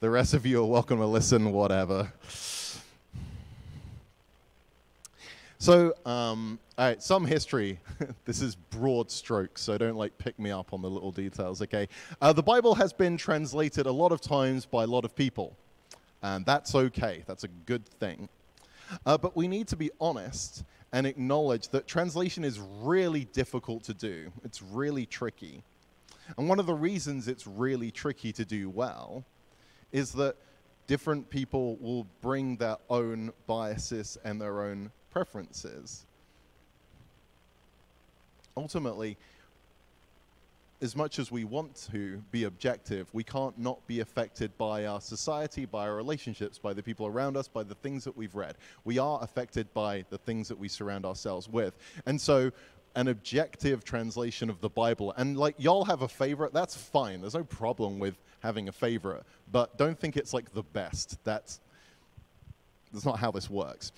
the 0.00 0.08
rest 0.08 0.32
of 0.32 0.46
you 0.46 0.62
are 0.62 0.66
welcome 0.66 0.96
to 1.00 1.04
listen, 1.04 1.52
whatever. 1.52 2.10
So, 5.58 5.92
um, 6.06 6.58
all 6.78 6.86
right, 6.86 7.02
some 7.02 7.26
history. 7.26 7.78
this 8.24 8.40
is 8.40 8.54
broad 8.54 9.10
strokes, 9.10 9.60
so 9.60 9.76
don't 9.76 9.96
like 9.96 10.16
pick 10.16 10.38
me 10.38 10.50
up 10.50 10.72
on 10.72 10.80
the 10.80 10.88
little 10.88 11.12
details, 11.12 11.60
okay? 11.60 11.88
Uh, 12.22 12.32
the 12.32 12.42
Bible 12.42 12.74
has 12.74 12.94
been 12.94 13.18
translated 13.18 13.84
a 13.84 13.92
lot 13.92 14.12
of 14.12 14.22
times 14.22 14.64
by 14.64 14.84
a 14.84 14.86
lot 14.86 15.04
of 15.04 15.14
people, 15.14 15.54
and 16.22 16.46
that's 16.46 16.74
okay. 16.74 17.22
That's 17.26 17.44
a 17.44 17.48
good 17.66 17.86
thing. 17.86 18.30
Uh, 19.04 19.18
but 19.18 19.36
we 19.36 19.46
need 19.46 19.68
to 19.68 19.76
be 19.76 19.90
honest 20.00 20.64
and 20.92 21.06
acknowledge 21.06 21.68
that 21.68 21.86
translation 21.86 22.44
is 22.44 22.58
really 22.58 23.24
difficult 23.26 23.84
to 23.84 23.94
do. 23.94 24.32
It's 24.44 24.62
really 24.62 25.06
tricky. 25.06 25.62
And 26.36 26.48
one 26.48 26.58
of 26.58 26.66
the 26.66 26.74
reasons 26.74 27.28
it's 27.28 27.46
really 27.46 27.90
tricky 27.90 28.32
to 28.32 28.44
do 28.44 28.68
well 28.68 29.24
is 29.92 30.12
that 30.12 30.36
different 30.86 31.30
people 31.30 31.76
will 31.76 32.06
bring 32.20 32.56
their 32.56 32.76
own 32.88 33.32
biases 33.46 34.18
and 34.24 34.40
their 34.40 34.62
own 34.62 34.90
preferences. 35.10 36.04
Ultimately, 38.56 39.16
as 40.82 40.96
much 40.96 41.18
as 41.18 41.30
we 41.30 41.44
want 41.44 41.88
to 41.92 42.22
be 42.30 42.44
objective, 42.44 43.08
we 43.12 43.22
can't 43.22 43.58
not 43.58 43.86
be 43.86 44.00
affected 44.00 44.56
by 44.56 44.86
our 44.86 45.00
society, 45.00 45.66
by 45.66 45.86
our 45.86 45.94
relationships, 45.94 46.58
by 46.58 46.72
the 46.72 46.82
people 46.82 47.06
around 47.06 47.36
us, 47.36 47.48
by 47.48 47.62
the 47.62 47.74
things 47.74 48.02
that 48.04 48.16
we've 48.16 48.34
read. 48.34 48.56
We 48.84 48.98
are 48.98 49.22
affected 49.22 49.72
by 49.74 50.04
the 50.08 50.18
things 50.18 50.48
that 50.48 50.58
we 50.58 50.68
surround 50.68 51.04
ourselves 51.04 51.48
with. 51.48 51.76
And 52.06 52.20
so, 52.20 52.50
an 52.96 53.08
objective 53.08 53.84
translation 53.84 54.50
of 54.50 54.60
the 54.60 54.68
Bible, 54.68 55.12
and 55.16 55.36
like 55.36 55.54
y'all 55.58 55.84
have 55.84 56.02
a 56.02 56.08
favorite, 56.08 56.52
that's 56.52 56.76
fine. 56.76 57.20
There's 57.20 57.34
no 57.34 57.44
problem 57.44 57.98
with 57.98 58.16
having 58.40 58.68
a 58.68 58.72
favorite, 58.72 59.22
but 59.52 59.76
don't 59.76 59.98
think 59.98 60.16
it's 60.16 60.34
like 60.34 60.52
the 60.54 60.62
best. 60.62 61.22
That's, 61.22 61.60
that's 62.92 63.04
not 63.04 63.18
how 63.18 63.30
this 63.30 63.48
works. 63.48 63.92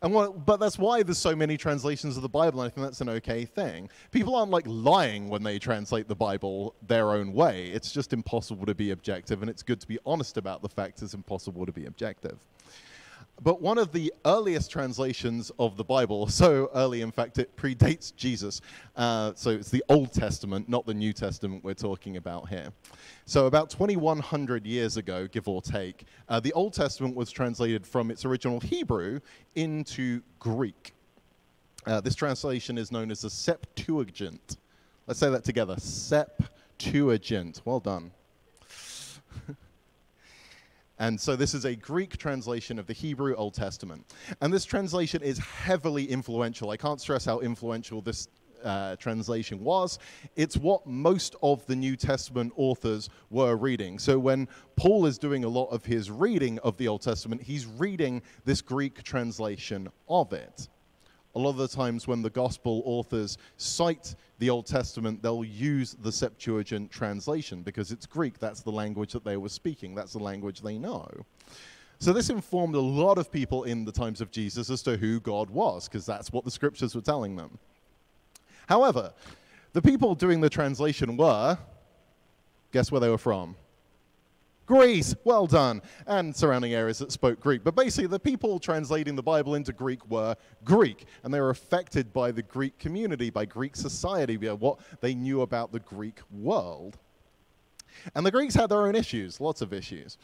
And 0.00 0.14
what, 0.14 0.46
but 0.46 0.60
that's 0.60 0.78
why 0.78 1.02
there's 1.02 1.18
so 1.18 1.34
many 1.34 1.56
translations 1.56 2.16
of 2.16 2.22
the 2.22 2.28
Bible, 2.28 2.60
and 2.60 2.70
I 2.70 2.74
think 2.74 2.86
that's 2.86 3.00
an 3.00 3.08
okay 3.08 3.44
thing. 3.44 3.90
People 4.12 4.36
aren't 4.36 4.52
like 4.52 4.64
lying 4.66 5.28
when 5.28 5.42
they 5.42 5.58
translate 5.58 6.06
the 6.06 6.14
Bible 6.14 6.76
their 6.86 7.10
own 7.10 7.32
way. 7.32 7.66
It's 7.66 7.90
just 7.90 8.12
impossible 8.12 8.64
to 8.66 8.74
be 8.76 8.92
objective, 8.92 9.42
and 9.42 9.50
it's 9.50 9.64
good 9.64 9.80
to 9.80 9.88
be 9.88 9.98
honest 10.06 10.36
about 10.36 10.62
the 10.62 10.68
fact 10.68 11.02
it's 11.02 11.14
impossible 11.14 11.66
to 11.66 11.72
be 11.72 11.86
objective. 11.86 12.38
But 13.40 13.62
one 13.62 13.78
of 13.78 13.92
the 13.92 14.12
earliest 14.24 14.70
translations 14.70 15.52
of 15.58 15.76
the 15.76 15.84
Bible, 15.84 16.26
so 16.28 16.70
early, 16.74 17.02
in 17.02 17.10
fact, 17.10 17.38
it 17.38 17.56
predates 17.56 18.14
Jesus. 18.14 18.60
Uh, 18.96 19.32
so 19.34 19.50
it's 19.50 19.70
the 19.70 19.84
Old 19.88 20.12
Testament, 20.12 20.68
not 20.68 20.86
the 20.86 20.94
New 20.94 21.12
Testament 21.12 21.62
we're 21.62 21.74
talking 21.74 22.16
about 22.16 22.48
here. 22.48 22.72
So 23.26 23.46
about 23.46 23.70
2,100 23.70 24.66
years 24.66 24.96
ago, 24.96 25.26
give 25.28 25.46
or 25.48 25.62
take, 25.62 26.04
uh, 26.28 26.40
the 26.40 26.52
Old 26.52 26.72
Testament 26.72 27.14
was 27.14 27.30
translated 27.30 27.86
from 27.86 28.10
its 28.10 28.24
original 28.24 28.60
Hebrew 28.60 29.20
into 29.54 30.22
Greek. 30.38 30.94
Uh, 31.86 32.00
this 32.00 32.14
translation 32.14 32.76
is 32.76 32.90
known 32.90 33.10
as 33.10 33.22
the 33.22 33.30
Septuagint. 33.30 34.56
Let's 35.06 35.20
say 35.20 35.30
that 35.30 35.44
together 35.44 35.76
Septuagint. 35.78 37.62
Well 37.64 37.80
done. 37.80 38.10
And 40.98 41.20
so 41.20 41.36
this 41.36 41.54
is 41.54 41.64
a 41.64 41.76
Greek 41.76 42.16
translation 42.16 42.78
of 42.78 42.86
the 42.86 42.92
Hebrew 42.92 43.34
Old 43.34 43.54
Testament. 43.54 44.04
And 44.40 44.52
this 44.52 44.64
translation 44.64 45.22
is 45.22 45.38
heavily 45.38 46.04
influential. 46.04 46.70
I 46.70 46.76
can't 46.76 47.00
stress 47.00 47.24
how 47.24 47.40
influential 47.40 48.02
this 48.02 48.28
uh, 48.64 48.96
translation 48.96 49.62
was. 49.62 49.98
It's 50.34 50.56
what 50.56 50.86
most 50.86 51.36
of 51.42 51.64
the 51.66 51.76
New 51.76 51.96
Testament 51.96 52.52
authors 52.56 53.08
were 53.30 53.56
reading. 53.56 53.98
So 53.98 54.18
when 54.18 54.48
Paul 54.76 55.06
is 55.06 55.18
doing 55.18 55.44
a 55.44 55.48
lot 55.48 55.66
of 55.66 55.84
his 55.84 56.10
reading 56.10 56.58
of 56.60 56.76
the 56.76 56.88
Old 56.88 57.02
Testament, 57.02 57.42
he's 57.42 57.66
reading 57.66 58.22
this 58.44 58.60
Greek 58.60 59.02
translation 59.02 59.88
of 60.08 60.32
it 60.32 60.68
a 61.38 61.40
lot 61.40 61.50
of 61.50 61.56
the 61.56 61.68
times 61.68 62.08
when 62.08 62.20
the 62.20 62.30
gospel 62.30 62.82
authors 62.84 63.38
cite 63.56 64.16
the 64.40 64.50
Old 64.50 64.66
Testament, 64.66 65.22
they'll 65.22 65.44
use 65.44 65.96
the 66.02 66.10
Septuagint 66.10 66.90
translation 66.90 67.62
because 67.62 67.92
it's 67.92 68.06
Greek. 68.06 68.38
That's 68.40 68.60
the 68.60 68.72
language 68.72 69.12
that 69.12 69.24
they 69.24 69.36
were 69.36 69.48
speaking, 69.48 69.94
that's 69.94 70.12
the 70.12 70.18
language 70.18 70.60
they 70.62 70.78
know. 70.78 71.08
So 72.00 72.12
this 72.12 72.28
informed 72.28 72.74
a 72.74 72.80
lot 72.80 73.18
of 73.18 73.30
people 73.30 73.64
in 73.64 73.84
the 73.84 73.92
times 73.92 74.20
of 74.20 74.30
Jesus 74.30 74.68
as 74.68 74.82
to 74.82 74.96
who 74.96 75.20
God 75.20 75.48
was, 75.48 75.88
because 75.88 76.04
that's 76.04 76.32
what 76.32 76.44
the 76.44 76.50
scriptures 76.50 76.94
were 76.94 77.00
telling 77.00 77.36
them. 77.36 77.58
However, 78.68 79.12
the 79.72 79.82
people 79.82 80.14
doing 80.14 80.40
the 80.40 80.50
translation 80.50 81.16
were, 81.16 81.56
guess 82.72 82.90
where 82.90 83.00
they 83.00 83.08
were 83.08 83.18
from? 83.18 83.54
Greece, 84.68 85.14
well 85.24 85.46
done, 85.46 85.80
and 86.06 86.36
surrounding 86.36 86.74
areas 86.74 86.98
that 86.98 87.10
spoke 87.10 87.40
Greek. 87.40 87.64
But 87.64 87.74
basically, 87.74 88.06
the 88.06 88.20
people 88.20 88.58
translating 88.58 89.16
the 89.16 89.22
Bible 89.22 89.54
into 89.54 89.72
Greek 89.72 90.06
were 90.10 90.36
Greek, 90.62 91.06
and 91.24 91.32
they 91.32 91.40
were 91.40 91.48
affected 91.48 92.12
by 92.12 92.30
the 92.30 92.42
Greek 92.42 92.78
community, 92.78 93.30
by 93.30 93.46
Greek 93.46 93.74
society, 93.74 94.36
by 94.36 94.52
what 94.52 94.78
they 95.00 95.14
knew 95.14 95.40
about 95.40 95.72
the 95.72 95.80
Greek 95.80 96.20
world. 96.30 96.98
And 98.14 98.26
the 98.26 98.30
Greeks 98.30 98.54
had 98.54 98.68
their 98.68 98.86
own 98.86 98.94
issues, 98.94 99.40
lots 99.40 99.62
of 99.62 99.72
issues. 99.72 100.18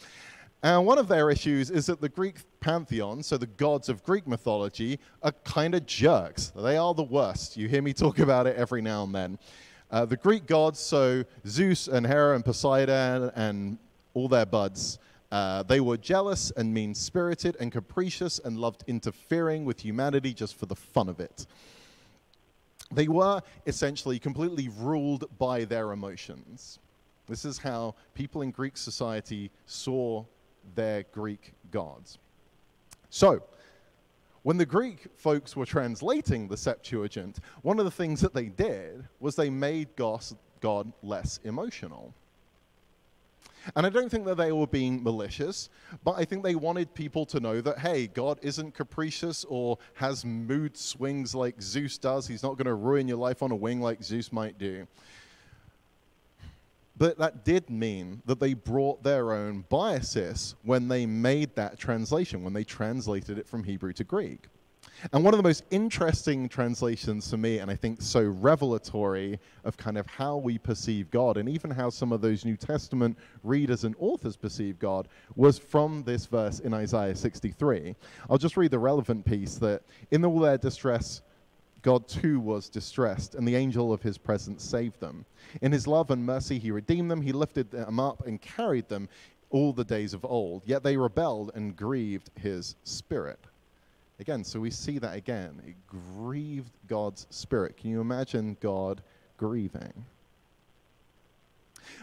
And 0.62 0.84
one 0.84 0.98
of 0.98 1.08
their 1.08 1.30
issues 1.30 1.70
is 1.70 1.86
that 1.86 2.02
the 2.02 2.10
Greek 2.10 2.36
pantheon, 2.60 3.22
so 3.22 3.38
the 3.38 3.46
gods 3.46 3.88
of 3.88 4.04
Greek 4.04 4.26
mythology, 4.26 5.00
are 5.22 5.32
kind 5.44 5.74
of 5.74 5.86
jerks. 5.86 6.52
They 6.54 6.76
are 6.76 6.92
the 6.92 7.02
worst. 7.02 7.56
You 7.56 7.66
hear 7.66 7.80
me 7.80 7.94
talk 7.94 8.18
about 8.18 8.46
it 8.46 8.56
every 8.56 8.82
now 8.82 9.04
and 9.04 9.14
then. 9.14 9.38
Uh, 9.90 10.04
the 10.04 10.18
Greek 10.18 10.44
gods, 10.46 10.80
so 10.80 11.24
Zeus 11.46 11.88
and 11.88 12.06
Hera 12.06 12.34
and 12.34 12.44
Poseidon 12.44 13.30
and 13.34 13.78
all 14.14 14.28
their 14.28 14.46
buds. 14.46 14.98
Uh, 15.30 15.62
they 15.64 15.80
were 15.80 15.96
jealous 15.96 16.52
and 16.56 16.72
mean 16.72 16.94
spirited 16.94 17.56
and 17.58 17.72
capricious 17.72 18.38
and 18.44 18.56
loved 18.58 18.84
interfering 18.86 19.64
with 19.64 19.80
humanity 19.80 20.32
just 20.32 20.56
for 20.56 20.66
the 20.66 20.76
fun 20.76 21.08
of 21.08 21.20
it. 21.20 21.46
They 22.92 23.08
were 23.08 23.42
essentially 23.66 24.18
completely 24.18 24.68
ruled 24.68 25.24
by 25.38 25.64
their 25.64 25.92
emotions. 25.92 26.78
This 27.26 27.44
is 27.44 27.58
how 27.58 27.94
people 28.14 28.42
in 28.42 28.50
Greek 28.50 28.76
society 28.76 29.50
saw 29.66 30.24
their 30.74 31.04
Greek 31.12 31.52
gods. 31.70 32.18
So, 33.10 33.42
when 34.42 34.58
the 34.58 34.66
Greek 34.66 35.06
folks 35.16 35.56
were 35.56 35.64
translating 35.64 36.48
the 36.48 36.56
Septuagint, 36.56 37.38
one 37.62 37.78
of 37.78 37.86
the 37.86 37.90
things 37.90 38.20
that 38.20 38.34
they 38.34 38.46
did 38.46 39.08
was 39.18 39.34
they 39.34 39.48
made 39.48 39.88
God 39.96 40.92
less 41.02 41.40
emotional. 41.44 42.14
And 43.74 43.86
I 43.86 43.88
don't 43.88 44.10
think 44.10 44.26
that 44.26 44.36
they 44.36 44.52
were 44.52 44.66
being 44.66 45.02
malicious, 45.02 45.70
but 46.04 46.12
I 46.12 46.24
think 46.24 46.42
they 46.42 46.54
wanted 46.54 46.94
people 46.94 47.24
to 47.26 47.40
know 47.40 47.60
that, 47.60 47.78
hey, 47.78 48.06
God 48.06 48.38
isn't 48.42 48.74
capricious 48.74 49.44
or 49.48 49.78
has 49.94 50.24
mood 50.24 50.76
swings 50.76 51.34
like 51.34 51.60
Zeus 51.60 51.98
does. 51.98 52.26
He's 52.26 52.42
not 52.42 52.56
going 52.56 52.66
to 52.66 52.74
ruin 52.74 53.08
your 53.08 53.16
life 53.16 53.42
on 53.42 53.50
a 53.50 53.56
wing 53.56 53.80
like 53.80 54.02
Zeus 54.02 54.32
might 54.32 54.58
do. 54.58 54.86
But 56.96 57.18
that 57.18 57.44
did 57.44 57.70
mean 57.70 58.22
that 58.26 58.38
they 58.38 58.54
brought 58.54 59.02
their 59.02 59.32
own 59.32 59.64
biases 59.68 60.54
when 60.62 60.86
they 60.86 61.06
made 61.06 61.56
that 61.56 61.78
translation, 61.78 62.44
when 62.44 62.52
they 62.52 62.64
translated 62.64 63.38
it 63.38 63.48
from 63.48 63.64
Hebrew 63.64 63.92
to 63.94 64.04
Greek. 64.04 64.48
And 65.12 65.22
one 65.22 65.34
of 65.34 65.38
the 65.38 65.42
most 65.42 65.64
interesting 65.70 66.48
translations 66.48 67.28
for 67.28 67.36
me, 67.36 67.58
and 67.58 67.70
I 67.70 67.74
think 67.74 68.00
so 68.00 68.22
revelatory 68.22 69.38
of 69.64 69.76
kind 69.76 69.98
of 69.98 70.06
how 70.06 70.36
we 70.36 70.56
perceive 70.56 71.10
God, 71.10 71.36
and 71.36 71.48
even 71.48 71.70
how 71.70 71.90
some 71.90 72.12
of 72.12 72.20
those 72.20 72.44
New 72.44 72.56
Testament 72.56 73.18
readers 73.42 73.84
and 73.84 73.94
authors 73.98 74.36
perceive 74.36 74.78
God, 74.78 75.08
was 75.36 75.58
from 75.58 76.04
this 76.04 76.26
verse 76.26 76.60
in 76.60 76.72
Isaiah 76.72 77.14
63. 77.14 77.94
I'll 78.30 78.38
just 78.38 78.56
read 78.56 78.70
the 78.70 78.78
relevant 78.78 79.24
piece 79.26 79.56
that 79.56 79.82
in 80.10 80.24
all 80.24 80.38
their 80.38 80.56
distress, 80.56 81.20
God 81.82 82.08
too 82.08 82.40
was 82.40 82.70
distressed, 82.70 83.34
and 83.34 83.46
the 83.46 83.56
angel 83.56 83.92
of 83.92 84.02
his 84.02 84.16
presence 84.16 84.64
saved 84.64 85.00
them. 85.00 85.26
In 85.60 85.70
his 85.70 85.86
love 85.86 86.10
and 86.10 86.24
mercy, 86.24 86.58
he 86.58 86.70
redeemed 86.70 87.10
them, 87.10 87.20
he 87.20 87.32
lifted 87.32 87.70
them 87.70 88.00
up 88.00 88.26
and 88.26 88.40
carried 88.40 88.88
them 88.88 89.10
all 89.50 89.74
the 89.74 89.84
days 89.84 90.14
of 90.14 90.24
old. 90.24 90.62
Yet 90.64 90.82
they 90.82 90.96
rebelled 90.96 91.52
and 91.54 91.76
grieved 91.76 92.30
his 92.40 92.76
spirit. 92.84 93.38
Again, 94.20 94.44
so 94.44 94.60
we 94.60 94.70
see 94.70 94.98
that 94.98 95.16
again. 95.16 95.60
It 95.66 95.74
grieved 95.88 96.72
God's 96.86 97.26
spirit. 97.30 97.76
Can 97.76 97.90
you 97.90 98.00
imagine 98.00 98.56
God 98.60 99.02
grieving? 99.36 100.04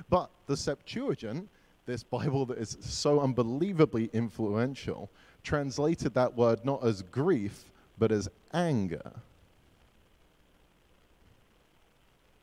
But 0.10 0.30
the 0.46 0.58
Septuagint, 0.58 1.48
this 1.86 2.03
Bible 2.03 2.46
that 2.48 2.58
is 2.58 2.77
so 2.82 3.22
unbelievably 3.22 4.10
influential, 4.13 5.10
translated 5.44 6.13
that 6.13 6.36
word 6.36 6.65
not 6.65 6.84
as 6.84 7.01
grief, 7.01 7.65
but 7.98 8.12
as 8.12 8.30
anger. 8.53 9.12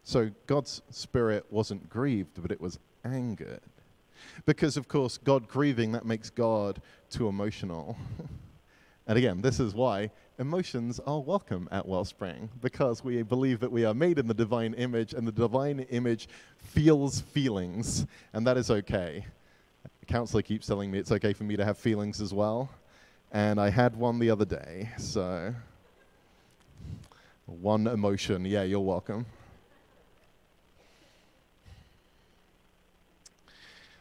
So 0.05 0.31
God's 0.47 0.81
spirit 0.91 1.45
wasn't 1.51 1.91
grieved, 1.91 2.41
but 2.41 2.51
it 2.51 2.61
was 2.61 2.79
angered. 3.05 3.61
Because, 4.47 4.77
of 4.77 4.89
course, 4.89 5.19
God 5.19 5.47
grieving, 5.47 5.93
that 5.93 6.07
makes 6.07 6.31
God 6.31 6.81
too 7.11 7.29
emotional. 7.29 7.97
and 9.09 9.17
again, 9.17 9.41
this 9.41 9.59
is 9.59 9.75
why 9.75 10.11
emotions 10.39 11.01
are 11.07 11.19
welcome 11.19 11.67
at 11.73 11.89
Wellspring, 11.89 12.51
because 12.61 13.03
we 13.03 13.23
believe 13.23 13.59
that 13.59 13.73
we 13.73 13.85
are 13.87 13.95
made 13.95 14.19
in 14.19 14.29
the 14.29 14.35
divine 14.35 14.75
image, 14.75 15.15
and 15.15 15.27
the 15.27 15.33
divine 15.33 15.81
image 15.91 16.29
feels 16.59 17.23
feelings, 17.23 18.07
and 18.35 18.47
that 18.47 18.59
is 18.59 18.71
okay. 18.71 19.25
The 20.01 20.07
counselor 20.07 20.43
keeps 20.43 20.67
telling 20.67 20.91
me 20.91 20.99
it's 20.99 21.11
okay 21.11 21.33
for 21.33 21.45
me 21.45 21.57
to 21.57 21.65
have 21.65 21.79
feelings 21.79 22.21
as 22.21 22.35
well, 22.35 22.69
and 23.33 23.59
I 23.59 23.71
had 23.71 23.97
one 23.97 24.19
the 24.19 24.31
other 24.31 24.45
day, 24.45 24.91
so 24.99 25.55
one 27.47 27.87
emotion, 27.87 28.45
yeah, 28.45 28.63
you're 28.63 28.79
welcome. 28.79 29.25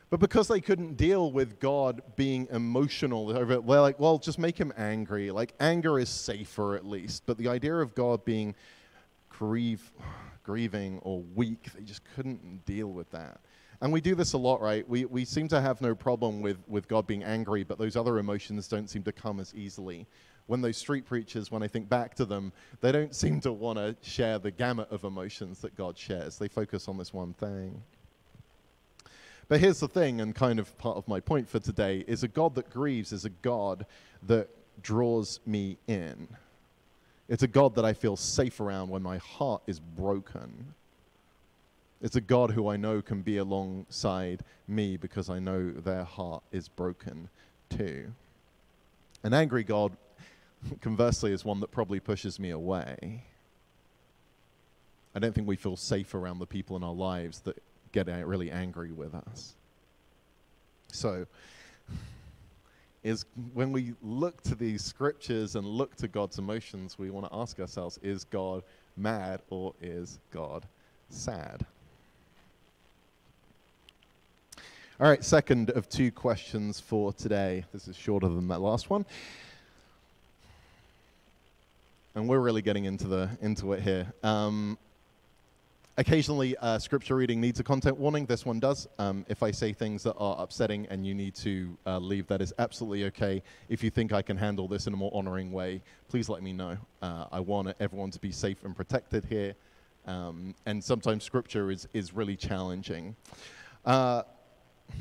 But 0.09 0.21
because 0.21 0.47
they 0.47 0.61
couldn't 0.61 0.95
deal 0.95 1.31
with 1.31 1.59
God 1.59 2.01
being 2.15 2.47
emotional 2.51 3.29
over 3.29 3.53
it, 3.53 3.67
they're 3.67 3.81
like, 3.81 3.99
well, 3.99 4.17
just 4.17 4.39
make 4.39 4.57
him 4.57 4.71
angry. 4.77 5.31
Like, 5.31 5.53
anger 5.59 5.99
is 5.99 6.09
safer 6.09 6.75
at 6.75 6.85
least. 6.85 7.23
But 7.25 7.37
the 7.37 7.49
idea 7.49 7.75
of 7.75 7.93
God 7.93 8.23
being 8.23 8.55
grieve, 9.29 9.91
grieving 10.43 10.99
or 11.01 11.23
weak, 11.35 11.73
they 11.73 11.83
just 11.83 12.03
couldn't 12.15 12.65
deal 12.65 12.87
with 12.87 13.09
that. 13.11 13.41
And 13.81 13.91
we 13.91 14.01
do 14.01 14.15
this 14.15 14.33
a 14.33 14.37
lot, 14.37 14.61
right? 14.61 14.87
We, 14.87 15.05
we 15.05 15.25
seem 15.25 15.47
to 15.49 15.61
have 15.61 15.81
no 15.81 15.93
problem 15.93 16.41
with, 16.41 16.57
with 16.67 16.87
God 16.87 17.05
being 17.05 17.23
angry, 17.23 17.63
but 17.63 17.77
those 17.77 17.95
other 17.95 18.17
emotions 18.17 18.67
don't 18.67 18.89
seem 18.89 19.03
to 19.03 19.11
come 19.11 19.39
as 19.39 19.53
easily. 19.53 20.07
When 20.47 20.61
those 20.61 20.77
street 20.77 21.05
preachers, 21.05 21.51
when 21.51 21.61
I 21.61 21.67
think 21.67 21.89
back 21.89 22.15
to 22.15 22.25
them, 22.25 22.53
they 22.79 22.93
don't 22.93 23.13
seem 23.13 23.41
to 23.41 23.51
want 23.51 23.77
to 23.77 23.95
share 24.01 24.39
the 24.39 24.51
gamut 24.51 24.89
of 24.89 25.03
emotions 25.03 25.59
that 25.59 25.75
God 25.75 25.97
shares. 25.97 26.39
They 26.39 26.47
focus 26.47 26.87
on 26.87 26.97
this 26.97 27.13
one 27.13 27.33
thing. 27.33 27.83
But 29.49 29.61
here's 29.61 29.79
the 29.79 29.87
thing, 29.87 30.19
and 30.19 30.35
kind 30.35 30.59
of 30.59 30.77
part 30.77 30.97
of 30.97 31.07
my 31.07 31.21
point 31.21 31.47
for 31.47 31.59
today 31.59 32.03
is 32.05 32.23
a 32.23 32.27
God 32.27 32.55
that 32.55 32.69
grieves 32.69 33.13
is 33.13 33.23
a 33.23 33.29
God 33.29 33.85
that 34.23 34.49
draws 34.81 35.39
me 35.45 35.77
in. 35.87 36.27
It's 37.29 37.43
a 37.43 37.47
God 37.47 37.75
that 37.75 37.85
I 37.85 37.93
feel 37.93 38.17
safe 38.17 38.59
around 38.59 38.89
when 38.89 39.03
my 39.03 39.17
heart 39.17 39.61
is 39.65 39.79
broken. 39.79 40.73
It's 42.01 42.15
a 42.15 42.21
God 42.21 42.51
who 42.51 42.67
I 42.67 42.75
know 42.75 43.01
can 43.01 43.21
be 43.21 43.37
alongside 43.37 44.43
me 44.67 44.97
because 44.97 45.29
I 45.29 45.39
know 45.39 45.71
their 45.71 46.03
heart 46.03 46.43
is 46.51 46.67
broken 46.67 47.29
too. 47.69 48.11
An 49.23 49.33
angry 49.33 49.63
God, 49.63 49.93
conversely, 50.81 51.31
is 51.31 51.45
one 51.45 51.61
that 51.61 51.71
probably 51.71 51.99
pushes 52.01 52.37
me 52.37 52.49
away. 52.49 53.23
I 55.15 55.19
don't 55.19 55.33
think 55.33 55.47
we 55.47 55.55
feel 55.55 55.77
safe 55.77 56.13
around 56.13 56.39
the 56.39 56.45
people 56.45 56.75
in 56.75 56.83
our 56.83 56.93
lives 56.93 57.39
that 57.41 57.61
get 57.91 58.07
really 58.25 58.51
angry 58.51 58.91
with 58.91 59.13
us. 59.15 59.55
So, 60.91 61.25
is 63.03 63.25
when 63.53 63.71
we 63.71 63.93
look 64.01 64.41
to 64.43 64.55
these 64.55 64.83
scriptures 64.83 65.55
and 65.55 65.65
look 65.65 65.95
to 65.97 66.07
God's 66.07 66.39
emotions, 66.39 66.97
we 66.97 67.09
want 67.09 67.25
to 67.27 67.35
ask 67.35 67.59
ourselves 67.59 67.99
is 68.01 68.23
God 68.25 68.63
mad 68.97 69.41
or 69.49 69.73
is 69.81 70.19
God 70.31 70.65
sad? 71.09 71.65
All 74.99 75.07
right, 75.07 75.23
second 75.23 75.69
of 75.69 75.87
two 75.87 76.11
questions 76.11 76.79
for 76.79 77.13
today. 77.13 77.63
This 77.71 77.87
is 77.87 77.95
shorter 77.95 78.27
than 78.27 78.47
that 78.47 78.59
last 78.59 78.89
one. 78.89 79.05
And 82.15 82.27
we're 82.27 82.39
really 82.39 82.63
getting 82.63 82.85
into 82.85 83.07
the 83.07 83.29
into 83.41 83.73
it 83.73 83.83
here. 83.83 84.11
Um, 84.23 84.75
Occasionally, 85.99 86.55
uh, 86.57 86.77
scripture 86.77 87.15
reading 87.15 87.41
needs 87.41 87.59
a 87.59 87.63
content 87.63 87.97
warning. 87.97 88.27
This 88.27 88.45
one 88.45 88.59
does. 88.59 88.87
Um, 88.99 89.25
if 89.29 89.41
I 89.41 89.49
say 89.49 89.73
things 89.73 90.03
that 90.03 90.13
are 90.17 90.35
upsetting 90.37 90.85
and 90.91 91.03
you 91.03 91.15
need 91.15 91.33
to 91.37 91.75
uh, 91.87 91.97
leave, 91.97 92.27
that 92.27 92.39
is 92.39 92.53
absolutely 92.59 93.05
okay. 93.05 93.41
If 93.67 93.83
you 93.83 93.89
think 93.89 94.13
I 94.13 94.21
can 94.21 94.37
handle 94.37 94.67
this 94.67 94.85
in 94.85 94.93
a 94.93 94.95
more 94.95 95.09
honoring 95.11 95.51
way, 95.51 95.81
please 96.07 96.29
let 96.29 96.43
me 96.43 96.53
know. 96.53 96.77
Uh, 97.01 97.25
I 97.31 97.39
want 97.39 97.73
everyone 97.79 98.11
to 98.11 98.19
be 98.19 98.31
safe 98.31 98.63
and 98.63 98.75
protected 98.75 99.25
here. 99.25 99.55
Um, 100.05 100.53
and 100.67 100.83
sometimes 100.83 101.23
scripture 101.23 101.71
is, 101.71 101.87
is 101.95 102.13
really 102.13 102.35
challenging. 102.35 103.15
Uh, 103.83 104.21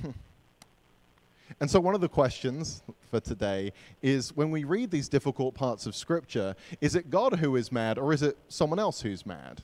and 1.60 1.70
so, 1.70 1.78
one 1.78 1.94
of 1.94 2.00
the 2.00 2.08
questions 2.08 2.82
for 3.10 3.20
today 3.20 3.74
is 4.00 4.34
when 4.34 4.50
we 4.50 4.64
read 4.64 4.90
these 4.90 5.10
difficult 5.10 5.54
parts 5.54 5.84
of 5.84 5.94
Scripture, 5.94 6.56
is 6.80 6.94
it 6.94 7.10
God 7.10 7.34
who 7.34 7.54
is 7.56 7.70
mad 7.70 7.98
or 7.98 8.14
is 8.14 8.22
it 8.22 8.38
someone 8.48 8.78
else 8.78 9.02
who's 9.02 9.26
mad? 9.26 9.62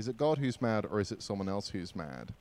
Is 0.00 0.08
it 0.08 0.16
God 0.16 0.38
who's 0.38 0.62
mad 0.62 0.86
or 0.90 0.98
is 0.98 1.12
it 1.12 1.22
someone 1.22 1.46
else 1.46 1.68
who's 1.68 1.94
mad? 1.94 2.32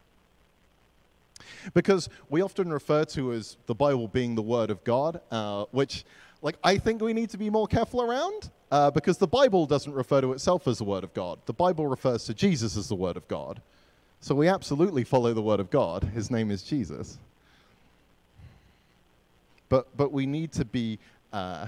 Because 1.73 2.07
we 2.29 2.41
often 2.41 2.71
refer 2.71 3.03
to 3.03 3.33
as 3.33 3.57
the 3.65 3.75
Bible 3.75 4.07
being 4.07 4.35
the 4.35 4.41
Word 4.41 4.69
of 4.69 4.81
God, 4.85 5.19
uh, 5.29 5.65
which, 5.71 6.05
like, 6.41 6.55
I 6.63 6.77
think 6.77 7.01
we 7.01 7.11
need 7.11 7.31
to 7.31 7.37
be 7.37 7.49
more 7.49 7.67
careful 7.67 8.01
around 8.01 8.49
uh, 8.71 8.91
because 8.91 9.17
the 9.17 9.27
Bible 9.27 9.65
doesn't 9.65 9.91
refer 9.91 10.21
to 10.21 10.31
itself 10.31 10.69
as 10.69 10.77
the 10.77 10.85
Word 10.85 11.03
of 11.03 11.13
God. 11.13 11.37
The 11.47 11.53
Bible 11.53 11.85
refers 11.85 12.23
to 12.27 12.33
Jesus 12.33 12.77
as 12.77 12.87
the 12.87 12.95
Word 12.95 13.17
of 13.17 13.27
God. 13.27 13.61
So 14.21 14.35
we 14.35 14.47
absolutely 14.47 15.03
follow 15.03 15.33
the 15.33 15.41
Word 15.41 15.59
of 15.59 15.69
God. 15.69 16.05
His 16.05 16.31
name 16.31 16.51
is 16.51 16.63
Jesus. 16.63 17.17
But, 19.67 19.85
but 19.97 20.13
we 20.13 20.25
need 20.25 20.53
to 20.53 20.63
be 20.63 20.97
uh, 21.33 21.67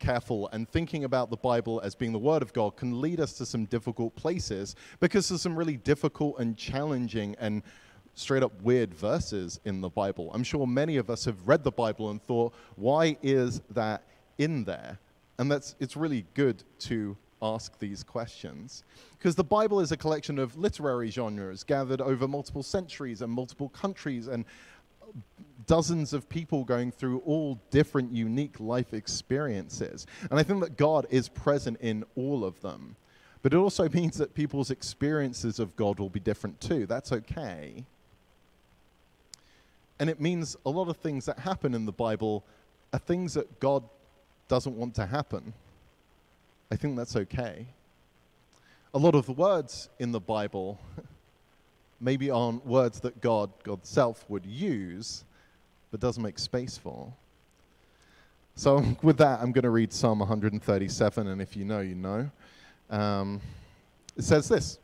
careful 0.00 0.48
and 0.52 0.68
thinking 0.68 1.04
about 1.04 1.30
the 1.30 1.36
Bible 1.36 1.80
as 1.84 1.94
being 1.94 2.12
the 2.12 2.18
Word 2.18 2.42
of 2.42 2.52
God 2.52 2.76
can 2.76 3.00
lead 3.00 3.20
us 3.20 3.34
to 3.34 3.46
some 3.46 3.66
difficult 3.66 4.16
places 4.16 4.74
because 4.98 5.28
there's 5.28 5.42
some 5.42 5.56
really 5.56 5.76
difficult 5.76 6.40
and 6.40 6.56
challenging 6.56 7.36
and 7.38 7.62
straight 8.14 8.42
up 8.42 8.60
weird 8.62 8.92
verses 8.92 9.60
in 9.64 9.80
the 9.80 9.88
Bible. 9.88 10.30
I'm 10.34 10.42
sure 10.42 10.66
many 10.66 10.96
of 10.96 11.10
us 11.10 11.24
have 11.26 11.46
read 11.46 11.62
the 11.62 11.70
Bible 11.70 12.10
and 12.10 12.20
thought, 12.22 12.52
why 12.74 13.16
is 13.22 13.60
that 13.70 14.02
in 14.38 14.64
there? 14.64 14.98
And 15.38 15.50
that's 15.50 15.76
it's 15.78 15.96
really 15.96 16.26
good 16.34 16.64
to 16.80 17.16
ask 17.42 17.78
these 17.78 18.02
questions. 18.02 18.84
Because 19.16 19.34
the 19.34 19.44
Bible 19.44 19.80
is 19.80 19.92
a 19.92 19.96
collection 19.96 20.38
of 20.38 20.56
literary 20.56 21.10
genres 21.10 21.64
gathered 21.64 22.00
over 22.00 22.26
multiple 22.28 22.62
centuries 22.62 23.22
and 23.22 23.32
multiple 23.32 23.68
countries 23.70 24.26
and 24.28 24.44
dozens 25.66 26.12
of 26.12 26.28
people 26.28 26.64
going 26.64 26.90
through 26.90 27.20
all 27.20 27.60
different 27.70 28.12
unique 28.12 28.60
life 28.60 28.94
experiences. 28.94 30.06
And 30.30 30.38
I 30.38 30.42
think 30.42 30.60
that 30.60 30.76
God 30.76 31.06
is 31.10 31.28
present 31.28 31.80
in 31.80 32.04
all 32.16 32.44
of 32.44 32.60
them. 32.60 32.96
But 33.42 33.54
it 33.54 33.56
also 33.56 33.88
means 33.92 34.16
that 34.18 34.34
people's 34.34 34.70
experiences 34.70 35.58
of 35.58 35.76
God 35.76 35.98
will 35.98 36.10
be 36.10 36.20
different 36.20 36.60
too. 36.60 36.86
That's 36.86 37.12
okay. 37.12 37.84
And 39.98 40.08
it 40.08 40.20
means 40.20 40.56
a 40.64 40.70
lot 40.70 40.88
of 40.88 40.96
things 40.96 41.26
that 41.26 41.38
happen 41.38 41.74
in 41.74 41.84
the 41.84 41.92
Bible 41.92 42.44
are 42.92 42.98
things 42.98 43.34
that 43.34 43.60
God 43.60 43.84
doesn't 44.48 44.76
want 44.76 44.94
to 44.96 45.06
happen. 45.06 45.52
I 46.72 46.76
think 46.76 46.96
that's 46.96 47.16
okay. 47.16 47.66
A 48.94 48.98
lot 48.98 49.14
of 49.14 49.26
the 49.26 49.32
words 49.32 49.88
in 49.98 50.10
the 50.10 50.20
Bible 50.20 50.80
maybe 52.00 52.30
aren't 52.30 52.66
words 52.66 53.00
that 53.00 53.20
God, 53.20 53.50
God's 53.62 53.88
self, 53.88 54.24
would 54.28 54.46
use, 54.46 55.24
but 55.90 56.00
doesn't 56.00 56.22
make 56.22 56.38
space 56.38 56.76
for. 56.76 57.12
So, 58.54 58.84
with 59.02 59.18
that, 59.18 59.40
I'm 59.40 59.52
going 59.52 59.64
to 59.64 59.70
read 59.70 59.92
Psalm 59.92 60.20
137, 60.20 61.26
and 61.26 61.40
if 61.40 61.56
you 61.56 61.64
know, 61.64 61.80
you 61.80 61.94
know. 61.94 62.30
Um, 62.90 63.40
it 64.16 64.24
says 64.24 64.48
this. 64.48 64.78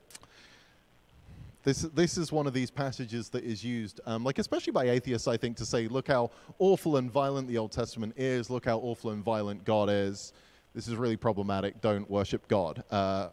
This, 1.65 1.83
this 1.83 2.17
is 2.17 2.31
one 2.31 2.47
of 2.47 2.55
these 2.55 2.71
passages 2.71 3.29
that 3.31 3.43
is 3.43 3.65
used, 3.65 4.01
um, 4.07 4.23
like 4.23 4.39
especially 4.39 4.71
by 4.71 4.89
atheists, 4.89 5.27
I 5.27 5.37
think, 5.37 5.57
to 5.57 5.67
say, 5.67 5.89
look 5.89 6.07
how 6.07 6.31
awful 6.61 6.97
and 6.97 7.11
violent 7.11 7.49
the 7.49 7.59
Old 7.59 7.73
Testament 7.73 8.15
is, 8.17 8.49
look 8.49 8.67
how 8.67 8.79
awful 8.79 9.11
and 9.11 9.25
violent 9.25 9.65
God 9.65 9.91
is. 9.91 10.33
This 10.77 10.87
is 10.87 10.95
really 10.95 11.17
problematic. 11.17 11.81
Don't 11.81 12.09
worship 12.09 12.47
God. 12.47 12.85
Uh, 12.89 13.31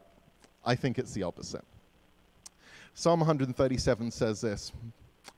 I 0.65 0.73
think 0.73 0.97
it's 0.97 1.13
the 1.13 1.21
opposite. 1.21 1.63
Psalm 2.95 3.19
137 3.19 4.09
says 4.09 4.41
this, 4.41 4.71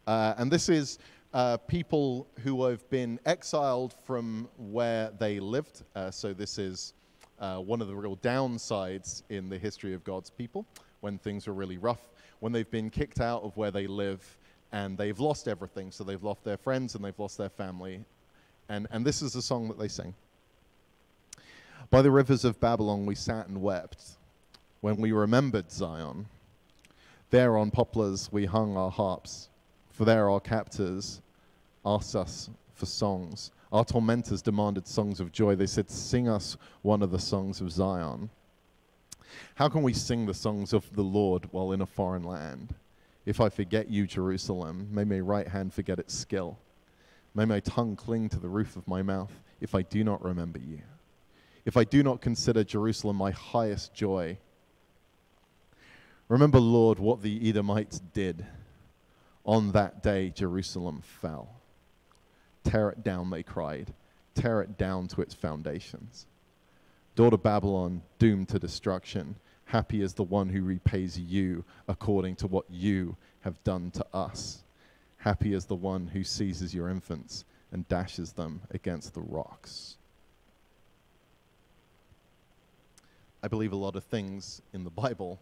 uh, 0.08 0.36
and 0.38 0.50
this 0.50 0.70
is 0.70 1.00
uh, 1.34 1.58
people 1.58 2.28
who 2.44 2.64
have 2.66 2.90
been 2.90 3.20
exiled 3.26 3.94
from 4.06 4.48
where 4.58 5.12
they 5.20 5.40
lived. 5.40 5.84
Uh, 5.96 6.12
so, 6.12 6.34
this 6.34 6.58
is 6.58 6.94
uh, 7.40 7.58
one 7.58 7.82
of 7.82 7.88
the 7.88 7.96
real 7.96 8.18
downsides 8.18 9.24
in 9.30 9.50
the 9.50 9.58
history 9.58 9.94
of 9.94 10.04
God's 10.04 10.30
people 10.30 10.66
when 11.02 11.18
things 11.18 11.48
are 11.48 11.54
really 11.54 11.78
rough, 11.78 12.10
when 12.40 12.52
they've 12.52 12.70
been 12.72 12.90
kicked 12.90 13.20
out 13.20 13.44
of 13.44 13.56
where 13.58 13.72
they 13.72 13.88
live 13.88 14.38
and 14.72 14.98
they've 14.98 15.20
lost 15.20 15.48
everything. 15.48 15.92
So, 15.92 16.04
they've 16.04 16.24
lost 16.24 16.44
their 16.44 16.58
friends 16.58 16.96
and 16.96 17.04
they've 17.04 17.20
lost 17.20 17.38
their 17.38 17.50
family. 17.50 18.04
And, 18.70 18.88
and 18.92 19.06
this 19.06 19.22
is 19.22 19.34
the 19.34 19.42
song 19.42 19.68
that 19.68 19.78
they 19.78 19.88
sing 19.88 20.14
By 21.90 22.02
the 22.02 22.12
rivers 22.12 22.46
of 22.46 22.60
Babylon, 22.60 23.06
we 23.06 23.16
sat 23.16 23.48
and 23.48 23.62
wept 23.62 24.18
when 24.82 24.98
we 24.98 25.12
remembered 25.12 25.72
Zion. 25.72 26.28
There 27.32 27.58
on 27.58 27.72
poplars 27.72 28.32
we 28.32 28.46
hung 28.46 28.78
our 28.78 28.92
harps, 28.92 29.50
for 29.96 30.04
there 30.04 30.30
our 30.30 30.42
captors 30.42 31.22
asked 31.86 32.18
us 32.18 32.50
for 32.74 32.86
songs. 32.86 33.52
Our 33.72 33.86
tormentors 33.86 34.42
demanded 34.42 34.88
songs 34.88 35.22
of 35.22 35.32
joy. 35.32 35.56
They 35.56 35.68
said, 35.68 35.90
Sing 35.90 36.28
us 36.28 36.58
one 36.82 37.02
of 37.02 37.12
the 37.12 37.20
songs 37.20 37.62
of 37.62 37.72
Zion. 37.72 38.30
How 39.56 39.70
can 39.70 39.84
we 39.84 39.94
sing 39.94 40.26
the 40.26 40.34
songs 40.34 40.74
of 40.74 40.94
the 40.96 41.02
Lord 41.02 41.48
while 41.52 41.72
in 41.72 41.80
a 41.80 41.86
foreign 41.86 42.24
land? 42.24 42.76
If 43.26 43.40
I 43.40 43.48
forget 43.48 43.90
you, 43.90 44.06
Jerusalem, 44.06 44.90
may 44.92 45.06
my 45.06 45.22
right 45.22 45.48
hand 45.48 45.74
forget 45.74 45.98
its 45.98 46.14
skill. 46.14 46.58
May 47.34 47.46
my 47.46 47.62
tongue 47.62 47.96
cling 47.96 48.28
to 48.30 48.40
the 48.40 48.50
roof 48.50 48.76
of 48.76 48.88
my 48.90 49.02
mouth 49.02 49.32
if 49.62 49.74
I 49.74 49.82
do 49.82 50.04
not 50.04 50.24
remember 50.24 50.60
you. 50.60 50.82
If 51.64 51.78
I 51.78 51.86
do 51.86 52.04
not 52.04 52.20
consider 52.20 52.66
Jerusalem 52.66 53.16
my 53.16 53.32
highest 53.32 53.94
joy. 53.94 54.38
Remember, 56.28 56.60
Lord, 56.60 57.00
what 57.00 57.22
the 57.22 57.50
Edomites 57.50 58.02
did. 58.14 58.46
On 59.46 59.72
that 59.74 60.02
day, 60.02 60.32
Jerusalem 60.32 61.02
fell. 61.02 61.50
Tear 62.64 62.90
it 62.90 63.04
down, 63.04 63.30
they 63.30 63.44
cried. 63.44 63.94
Tear 64.34 64.62
it 64.62 64.78
down 64.78 65.08
to 65.10 65.22
its 65.22 65.36
foundations. 65.36 66.26
Daughter 67.16 67.38
Babylon, 67.38 68.02
doomed 68.18 68.50
to 68.50 68.60
destruction. 68.60 69.36
Happy 69.66 70.02
is 70.02 70.14
the 70.14 70.24
one 70.24 70.50
who 70.50 70.64
repays 70.64 71.18
you 71.20 71.64
according 71.88 72.36
to 72.38 72.48
what 72.48 72.66
you 72.70 73.16
have 73.42 73.64
done 73.64 73.92
to 73.92 74.06
us. 74.14 74.64
Happy 75.18 75.54
is 75.54 75.66
the 75.66 75.76
one 75.76 76.08
who 76.08 76.24
seizes 76.24 76.74
your 76.74 76.90
infants 76.90 77.46
and 77.72 77.88
dashes 77.88 78.34
them 78.34 78.62
against 78.72 79.14
the 79.14 79.22
rocks. 79.22 79.98
I 83.44 83.48
believe 83.48 83.74
a 83.74 83.78
lot 83.78 83.96
of 83.96 84.04
things 84.04 84.62
in 84.74 84.84
the 84.84 84.90
Bible 84.90 85.40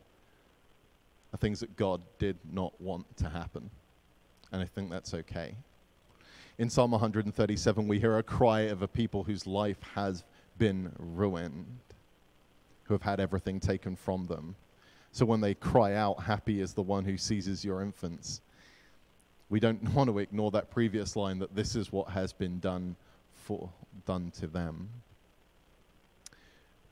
are 1.33 1.37
things 1.37 1.61
that 1.61 1.75
God 1.77 2.01
did 2.19 2.37
not 2.51 2.79
want 2.81 3.17
to 3.17 3.29
happen. 3.29 3.69
And 4.53 4.61
I 4.61 4.65
think 4.65 4.91
that's 4.91 5.15
okay. 5.15 5.55
In 6.59 6.69
Psalm 6.69 6.91
137, 6.91 7.87
we 7.87 7.99
hear 7.99 8.19
a 8.19 8.23
cry 8.23 8.61
of 8.61 8.83
a 8.83 8.87
people 8.87 9.23
whose 9.23 9.47
life 9.47 9.81
has 9.95 10.23
been 10.59 10.91
ruined, 10.99 11.65
who 12.83 12.93
have 12.93 13.01
had 13.01 13.19
everything 13.19 13.59
taken 13.59 13.95
from 13.95 14.27
them. 14.27 14.55
So 15.11 15.25
when 15.25 15.41
they 15.41 15.55
cry 15.55 15.95
out, 15.95 16.21
Happy 16.21 16.61
is 16.61 16.73
the 16.73 16.83
one 16.83 17.03
who 17.03 17.17
seizes 17.17 17.65
your 17.65 17.81
infants, 17.81 18.41
we 19.49 19.59
don't 19.59 19.83
want 19.95 20.09
to 20.09 20.19
ignore 20.19 20.51
that 20.51 20.69
previous 20.69 21.15
line 21.15 21.39
that 21.39 21.55
this 21.55 21.75
is 21.75 21.91
what 21.91 22.09
has 22.09 22.31
been 22.31 22.59
done 22.59 22.95
for 23.33 23.69
done 24.05 24.31
to 24.39 24.45
them. 24.45 24.87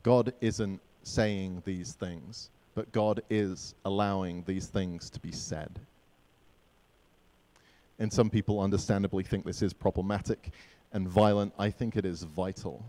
God 0.02 0.32
isn't 0.40 0.80
saying 1.04 1.62
these 1.64 1.92
things, 1.92 2.50
but 2.74 2.90
God 2.90 3.22
is 3.30 3.76
allowing 3.84 4.42
these 4.46 4.66
things 4.66 5.08
to 5.10 5.20
be 5.20 5.30
said. 5.30 5.78
And 8.02 8.12
some 8.12 8.30
people 8.30 8.58
understandably 8.58 9.22
think 9.22 9.44
this 9.44 9.62
is 9.62 9.72
problematic 9.72 10.52
and 10.92 11.08
violent. 11.08 11.54
I 11.56 11.70
think 11.70 11.96
it 11.96 12.04
is 12.04 12.24
vital. 12.24 12.84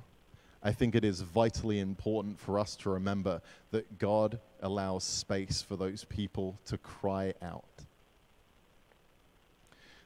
I 0.64 0.72
think 0.72 0.96
it 0.96 1.06
is 1.06 1.22
vitally 1.22 1.82
important 1.82 2.40
for 2.40 2.58
us 2.58 2.76
to 2.78 2.90
remember 2.90 3.40
that 3.70 4.00
God 4.00 4.40
allows 4.60 5.04
space 5.04 5.62
for 5.62 5.76
those 5.76 6.04
people 6.04 6.58
to 6.66 6.80
cry 6.80 7.36
out. 7.44 7.64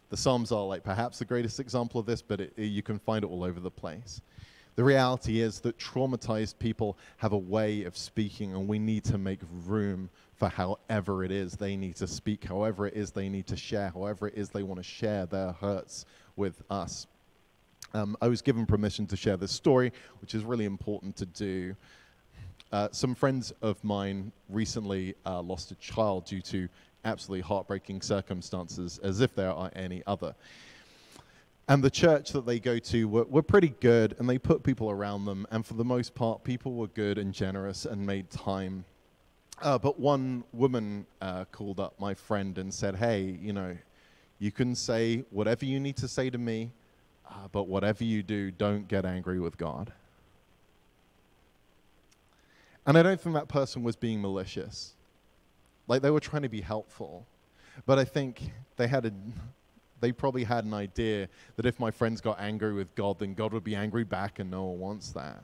The 0.10 0.18
Psalms 0.18 0.52
are 0.52 0.66
like 0.66 0.84
perhaps 0.84 1.20
the 1.20 1.26
greatest 1.26 1.62
example 1.62 2.02
of 2.02 2.06
this, 2.06 2.22
but 2.22 2.42
it, 2.42 2.52
you 2.58 2.84
can 2.84 3.00
find 3.00 3.24
it 3.24 3.28
all 3.28 3.46
over 3.46 3.62
the 3.62 3.72
place. 3.72 4.20
The 4.78 4.84
reality 4.84 5.42
is 5.42 5.60
that 5.62 5.80
traumatized 5.80 6.60
people 6.60 7.00
have 7.18 7.32
a 7.32 7.38
way 7.38 7.84
of 7.86 7.98
speaking, 7.98 8.54
and 8.54 8.68
we 8.68 8.78
need 8.78 9.04
to 9.06 9.18
make 9.18 9.40
room 9.66 10.08
for 10.36 10.50
however 10.50 11.24
it 11.24 11.32
is 11.32 11.54
they 11.54 11.76
need 11.76 11.96
to 11.96 12.06
speak, 12.06 12.44
however 12.44 12.86
it 12.86 12.94
is 12.94 13.10
they 13.10 13.28
need 13.28 13.48
to 13.48 13.58
share, 13.58 13.90
however 13.90 14.28
it 14.28 14.36
is 14.36 14.50
they 14.50 14.62
want 14.62 14.78
to 14.78 14.84
share 14.84 15.26
their 15.26 15.54
hurts 15.54 16.06
with 16.36 16.62
us. 16.70 17.08
Um, 17.96 18.16
I 18.22 18.28
was 18.28 18.44
given 18.44 18.68
permission 18.68 19.08
to 19.08 19.16
share 19.16 19.36
this 19.36 19.52
story, 19.52 19.92
which 20.22 20.36
is 20.36 20.44
really 20.44 20.66
important 20.66 21.16
to 21.16 21.26
do. 21.26 21.76
Uh, 22.72 22.90
some 22.92 23.16
friends 23.16 23.52
of 23.64 23.84
mine 23.84 24.32
recently 24.48 25.16
uh, 25.26 25.42
lost 25.42 25.72
a 25.72 25.76
child 25.76 26.26
due 26.26 26.42
to 26.42 26.70
absolutely 27.04 27.42
heartbreaking 27.42 28.04
circumstances, 28.04 29.00
as 29.02 29.22
if 29.22 29.34
there 29.34 29.52
are 29.52 29.72
any 29.76 30.04
other. 30.06 30.36
And 31.70 31.84
the 31.84 31.90
church 31.90 32.32
that 32.32 32.46
they 32.46 32.60
go 32.60 32.80
to 32.80 33.08
were, 33.10 33.26
were 33.26 33.42
pretty 33.42 33.74
good, 33.82 34.16
and 34.20 34.30
they 34.30 34.38
put 34.38 34.64
people 34.64 34.90
around 34.90 35.26
them. 35.26 35.46
And 35.52 35.66
for 35.66 35.74
the 35.74 35.84
most 35.84 36.16
part, 36.16 36.44
people 36.44 36.74
were 36.74 36.88
good 36.88 37.18
and 37.18 37.34
generous 37.34 37.86
and 37.86 38.06
made 38.06 38.30
time. 38.30 38.86
Uh, 39.62 39.78
but 39.78 40.00
one 40.00 40.46
woman 40.54 41.06
uh, 41.22 41.44
called 41.52 41.80
up 41.80 42.00
my 42.00 42.14
friend 42.14 42.58
and 42.58 42.74
said, 42.74 42.96
Hey, 42.96 43.38
you 43.42 43.52
know, 43.52 43.76
you 44.40 44.52
can 44.52 44.76
say 44.76 45.26
whatever 45.32 45.66
you 45.66 45.80
need 45.80 45.98
to 45.98 46.08
say 46.08 46.30
to 46.30 46.38
me, 46.38 46.72
uh, 47.30 47.48
but 47.52 47.68
whatever 47.68 48.04
you 48.04 48.24
do, 48.24 48.52
don't 48.52 48.88
get 48.88 49.04
angry 49.04 49.40
with 49.40 49.58
God. 49.58 49.92
And 52.86 52.98
I 52.98 53.04
don't 53.04 53.20
think 53.20 53.36
that 53.36 53.50
person 53.50 53.84
was 53.84 53.98
being 53.98 54.22
malicious. 54.22 54.94
Like 55.88 56.02
they 56.02 56.12
were 56.12 56.22
trying 56.22 56.44
to 56.44 56.50
be 56.50 56.62
helpful. 56.62 57.26
But 57.86 58.00
I 58.00 58.06
think 58.06 58.52
they 58.78 58.88
had 58.88 59.06
a 59.06 59.12
they 60.00 60.12
probably 60.12 60.44
had 60.44 60.66
an 60.66 60.74
idea 60.74 61.28
that 61.56 61.66
if 61.66 61.80
my 61.80 61.92
friends 61.92 62.22
got 62.22 62.40
angry 62.40 62.74
with 62.74 62.94
God, 62.96 63.20
then 63.20 63.34
God 63.34 63.54
would 63.54 63.64
be 63.64 63.76
angry 63.76 64.04
back, 64.04 64.40
and 64.40 64.52
no 64.52 64.66
one 64.66 64.80
wants 64.80 65.12
that. 65.12 65.44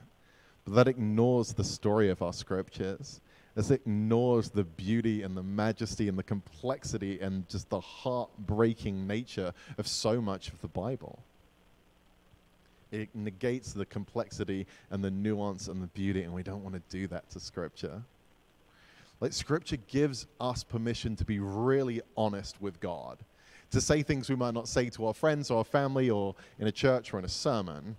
But 0.65 0.75
that 0.75 0.87
ignores 0.87 1.53
the 1.53 1.63
story 1.63 2.09
of 2.09 2.21
our 2.21 2.33
scriptures. 2.33 3.19
This 3.55 3.69
ignores 3.69 4.49
the 4.49 4.63
beauty 4.63 5.21
and 5.21 5.37
the 5.37 5.43
majesty 5.43 6.07
and 6.07 6.17
the 6.17 6.23
complexity 6.23 7.19
and 7.19 7.47
just 7.49 7.69
the 7.69 7.79
heartbreaking 7.79 9.05
nature 9.05 9.53
of 9.77 9.87
so 9.87 10.21
much 10.21 10.49
of 10.49 10.59
the 10.61 10.67
Bible. 10.67 11.19
It 12.91 13.09
negates 13.13 13.73
the 13.73 13.85
complexity 13.85 14.67
and 14.89 15.03
the 15.03 15.11
nuance 15.11 15.67
and 15.67 15.81
the 15.81 15.87
beauty, 15.87 16.23
and 16.23 16.33
we 16.33 16.43
don't 16.43 16.63
want 16.63 16.75
to 16.75 16.81
do 16.95 17.07
that 17.07 17.29
to 17.31 17.39
Scripture. 17.39 18.03
Like, 19.19 19.33
Scripture 19.33 19.77
gives 19.87 20.25
us 20.39 20.63
permission 20.63 21.15
to 21.15 21.25
be 21.25 21.39
really 21.39 22.01
honest 22.17 22.61
with 22.61 22.79
God, 22.79 23.19
to 23.73 23.81
say 23.81 24.03
things 24.03 24.29
we 24.29 24.35
might 24.35 24.53
not 24.53 24.67
say 24.67 24.89
to 24.89 25.07
our 25.07 25.13
friends 25.13 25.49
or 25.49 25.57
our 25.57 25.63
family 25.63 26.09
or 26.09 26.35
in 26.59 26.67
a 26.67 26.71
church 26.71 27.13
or 27.13 27.19
in 27.19 27.25
a 27.25 27.29
sermon. 27.29 27.95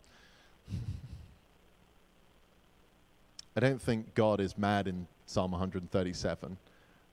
I 3.57 3.61
don't 3.61 3.83
think 3.83 4.15
God 4.15 4.41
is 4.41 4.57
mad 4.57 4.87
in 4.89 5.07
Psalm 5.27 5.51
137, 5.51 6.57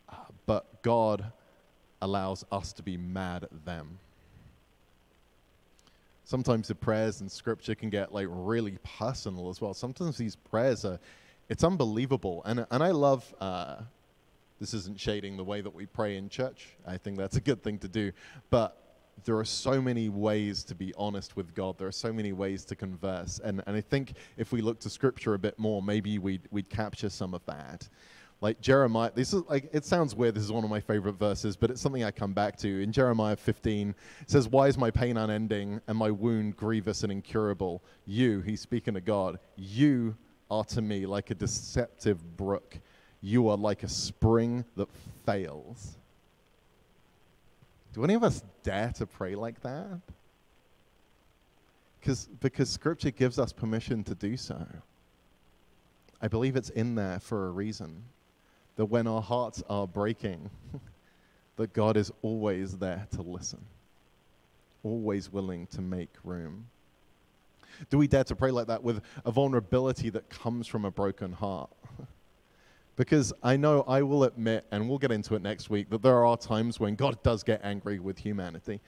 uh, 0.09 0.15
but 0.45 0.81
God 0.83 1.31
allows 2.01 2.45
us 2.51 2.71
to 2.73 2.83
be 2.83 2.97
mad 2.97 3.43
at 3.43 3.65
them. 3.65 3.99
Sometimes 6.23 6.67
the 6.67 6.75
prayers 6.75 7.21
in 7.21 7.29
Scripture 7.29 7.75
can 7.75 7.89
get 7.89 8.13
like 8.13 8.27
really 8.29 8.77
personal 8.97 9.49
as 9.49 9.59
well. 9.59 9.73
Sometimes 9.73 10.17
these 10.17 10.35
prayers 10.35 10.85
are, 10.85 10.99
it's 11.49 11.63
unbelievable, 11.63 12.41
and 12.45 12.65
and 12.69 12.83
I 12.83 12.91
love. 12.91 13.33
Uh, 13.41 13.77
this 14.61 14.75
isn't 14.75 14.99
shading 14.99 15.37
the 15.37 15.43
way 15.43 15.59
that 15.59 15.73
we 15.73 15.87
pray 15.87 16.17
in 16.17 16.29
church. 16.29 16.77
I 16.85 16.95
think 16.95 17.17
that's 17.17 17.35
a 17.35 17.41
good 17.41 17.63
thing 17.63 17.79
to 17.79 17.87
do. 17.87 18.11
But 18.51 18.77
there 19.25 19.35
are 19.37 19.45
so 19.45 19.81
many 19.81 20.07
ways 20.07 20.63
to 20.65 20.75
be 20.75 20.93
honest 20.97 21.35
with 21.35 21.55
God. 21.55 21.79
There 21.79 21.87
are 21.87 21.91
so 21.91 22.13
many 22.13 22.31
ways 22.31 22.63
to 22.65 22.75
converse. 22.75 23.41
And, 23.43 23.63
and 23.65 23.75
I 23.75 23.81
think 23.81 24.13
if 24.37 24.51
we 24.51 24.61
look 24.61 24.79
to 24.81 24.89
scripture 24.89 25.33
a 25.33 25.39
bit 25.39 25.57
more, 25.57 25.81
maybe 25.81 26.19
we'd, 26.19 26.47
we'd 26.51 26.69
capture 26.69 27.09
some 27.09 27.33
of 27.33 27.43
that. 27.47 27.89
Like 28.39 28.61
Jeremiah, 28.61 29.09
this 29.15 29.33
is 29.33 29.41
like, 29.49 29.67
it 29.73 29.83
sounds 29.83 30.13
weird. 30.13 30.35
This 30.35 30.43
is 30.43 30.51
one 30.51 30.63
of 30.63 30.69
my 30.69 30.79
favorite 30.79 31.13
verses, 31.13 31.55
but 31.55 31.71
it's 31.71 31.81
something 31.81 32.03
I 32.03 32.11
come 32.11 32.33
back 32.33 32.55
to. 32.57 32.83
In 32.83 32.91
Jeremiah 32.91 33.35
15, 33.35 33.95
it 34.21 34.29
says, 34.29 34.47
Why 34.47 34.67
is 34.67 34.77
my 34.77 34.91
pain 34.91 35.17
unending 35.17 35.81
and 35.87 35.97
my 35.97 36.11
wound 36.11 36.55
grievous 36.55 37.01
and 37.01 37.11
incurable? 37.11 37.83
You, 38.05 38.41
he's 38.41 38.61
speaking 38.61 38.93
to 38.93 39.01
God, 39.01 39.39
you 39.55 40.15
are 40.51 40.65
to 40.65 40.83
me 40.83 41.07
like 41.07 41.31
a 41.31 41.35
deceptive 41.35 42.37
brook 42.37 42.79
you 43.21 43.49
are 43.49 43.57
like 43.57 43.83
a 43.83 43.89
spring 43.89 44.65
that 44.75 44.87
fails. 45.25 45.97
Do 47.93 48.03
any 48.03 48.13
of 48.13 48.23
us 48.23 48.43
dare 48.63 48.91
to 48.93 49.05
pray 49.05 49.35
like 49.35 49.61
that? 49.61 49.99
Because 51.99 52.27
because 52.39 52.69
Scripture 52.69 53.11
gives 53.11 53.37
us 53.37 53.53
permission 53.53 54.03
to 54.05 54.15
do 54.15 54.35
so. 54.37 54.65
I 56.21 56.27
believe 56.27 56.55
it's 56.55 56.69
in 56.69 56.95
there 56.95 57.19
for 57.19 57.47
a 57.47 57.51
reason. 57.51 58.03
That 58.77 58.85
when 58.85 59.05
our 59.05 59.21
hearts 59.21 59.61
are 59.69 59.85
breaking, 59.85 60.49
that 61.57 61.73
God 61.73 61.97
is 61.97 62.11
always 62.21 62.77
there 62.77 63.05
to 63.11 63.21
listen, 63.21 63.63
always 64.83 65.31
willing 65.31 65.67
to 65.67 65.81
make 65.81 66.09
room. 66.23 66.67
Do 67.89 67.97
we 67.97 68.07
dare 68.07 68.23
to 68.25 68.35
pray 68.35 68.51
like 68.51 68.67
that 68.67 68.83
with 68.83 69.01
a 69.25 69.31
vulnerability 69.31 70.09
that 70.11 70.29
comes 70.29 70.67
from 70.67 70.85
a 70.85 70.91
broken 70.91 71.33
heart? 71.33 71.69
Because 72.95 73.33
I 73.41 73.57
know 73.57 73.83
I 73.87 74.01
will 74.01 74.25
admit, 74.25 74.65
and 74.71 74.87
we'll 74.87 74.97
get 74.97 75.11
into 75.11 75.35
it 75.35 75.41
next 75.41 75.69
week, 75.69 75.89
that 75.89 76.01
there 76.01 76.25
are 76.25 76.37
times 76.37 76.79
when 76.79 76.95
God 76.95 77.21
does 77.23 77.43
get 77.43 77.61
angry 77.63 77.99
with 77.99 78.17
humanity. 78.17 78.81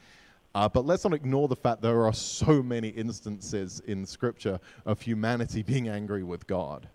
Uh, 0.55 0.69
but 0.69 0.85
let's 0.85 1.03
not 1.03 1.13
ignore 1.13 1.47
the 1.47 1.55
fact 1.55 1.81
that 1.81 1.87
there 1.87 2.05
are 2.05 2.13
so 2.13 2.61
many 2.61 2.89
instances 2.89 3.81
in 3.87 4.05
Scripture 4.05 4.59
of 4.85 5.01
humanity 5.01 5.63
being 5.63 5.87
angry 5.87 6.23
with 6.23 6.45
God 6.45 6.87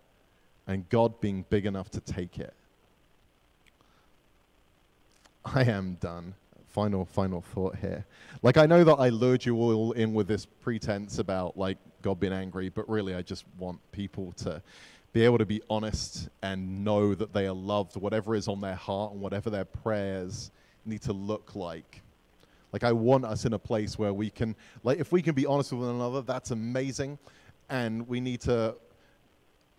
and 0.67 0.87
God 0.89 1.19
being 1.19 1.43
big 1.49 1.65
enough 1.65 1.89
to 1.91 1.99
take 1.99 2.39
it. 2.39 2.53
I 5.43 5.63
am 5.63 5.97
done. 5.99 6.35
Final, 6.67 7.03
final 7.05 7.41
thought 7.41 7.75
here. 7.77 8.05
Like, 8.43 8.57
I 8.57 8.67
know 8.67 8.83
that 8.83 8.95
I 8.95 9.09
lured 9.09 9.43
you 9.43 9.55
all 9.57 9.93
in 9.93 10.13
with 10.13 10.27
this 10.27 10.45
pretense 10.45 11.17
about, 11.17 11.57
like, 11.57 11.77
God 12.01 12.19
being 12.19 12.33
angry, 12.33 12.69
but 12.69 12.87
really 12.87 13.15
I 13.15 13.23
just 13.23 13.43
want 13.57 13.79
people 13.91 14.31
to 14.37 14.61
be 15.11 15.25
able 15.25 15.37
to 15.39 15.45
be 15.45 15.61
honest 15.69 16.29
and 16.43 16.83
know 16.83 17.15
that 17.15 17.33
they 17.33 17.47
are 17.47 17.53
loved, 17.53 17.95
whatever 17.95 18.35
is 18.35 18.47
on 18.47 18.61
their 18.61 18.75
heart 18.75 19.13
and 19.13 19.21
whatever 19.21 19.49
their 19.49 19.65
prayers 19.65 20.51
need 20.85 21.01
to 21.01 21.13
look 21.13 21.55
like. 21.55 22.01
Like, 22.71 22.83
I 22.83 22.91
want 22.91 23.25
us 23.25 23.45
in 23.45 23.53
a 23.53 23.59
place 23.59 23.97
where 23.97 24.13
we 24.13 24.29
can, 24.29 24.55
like, 24.83 24.99
if 24.99 25.11
we 25.11 25.21
can 25.23 25.33
be 25.33 25.45
honest 25.45 25.71
with 25.71 25.81
one 25.81 25.95
another, 25.95 26.21
that's 26.21 26.51
amazing. 26.51 27.17
And 27.69 28.07
we 28.07 28.19
need 28.19 28.41
to 28.41 28.75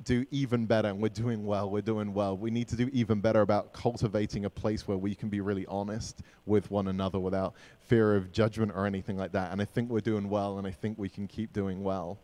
do 0.02 0.26
even 0.32 0.66
better. 0.66 0.88
And 0.88 1.00
we're 1.00 1.08
doing 1.08 1.46
well. 1.46 1.70
We're 1.70 1.82
doing 1.82 2.12
well. 2.12 2.36
We 2.36 2.50
need 2.50 2.66
to 2.68 2.76
do 2.76 2.90
even 2.92 3.20
better 3.20 3.42
about 3.42 3.72
cultivating 3.72 4.44
a 4.44 4.50
place 4.50 4.88
where 4.88 4.96
we 4.96 5.14
can 5.14 5.28
be 5.28 5.40
really 5.40 5.66
honest 5.66 6.22
with 6.46 6.68
one 6.70 6.88
another 6.88 7.20
without 7.20 7.54
fear 7.80 8.16
of 8.16 8.32
judgment 8.32 8.72
or 8.74 8.86
anything 8.86 9.16
like 9.16 9.32
that. 9.32 9.52
And 9.52 9.62
I 9.62 9.66
think 9.66 9.90
we're 9.90 10.00
doing 10.00 10.28
well. 10.28 10.58
And 10.58 10.66
I 10.66 10.72
think 10.72 10.98
we 10.98 11.08
can 11.08 11.28
keep 11.28 11.52
doing 11.52 11.84
well. 11.84 12.18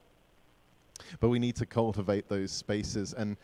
But 1.21 1.29
we 1.29 1.39
need 1.39 1.57
to 1.57 1.67
cultivate 1.67 2.29
those 2.29 2.53
spaces. 2.53 3.13
And 3.13 3.37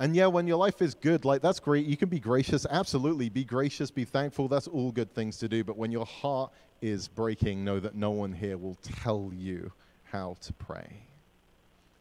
and 0.00 0.14
yeah, 0.14 0.26
when 0.26 0.46
your 0.46 0.58
life 0.58 0.80
is 0.80 0.94
good, 0.94 1.24
like 1.24 1.42
that's 1.42 1.58
great. 1.58 1.86
You 1.86 1.96
can 1.96 2.08
be 2.08 2.20
gracious, 2.20 2.64
absolutely. 2.70 3.28
Be 3.28 3.44
gracious, 3.44 3.90
be 3.90 4.04
thankful. 4.04 4.46
That's 4.46 4.68
all 4.68 4.92
good 4.92 5.12
things 5.12 5.38
to 5.38 5.48
do. 5.48 5.64
But 5.64 5.76
when 5.76 5.90
your 5.90 6.06
heart 6.06 6.52
is 6.80 7.08
breaking, 7.08 7.64
know 7.64 7.80
that 7.80 7.96
no 7.96 8.10
one 8.10 8.32
here 8.32 8.56
will 8.56 8.76
tell 9.02 9.32
you 9.36 9.72
how 10.04 10.36
to 10.42 10.52
pray. 10.52 11.02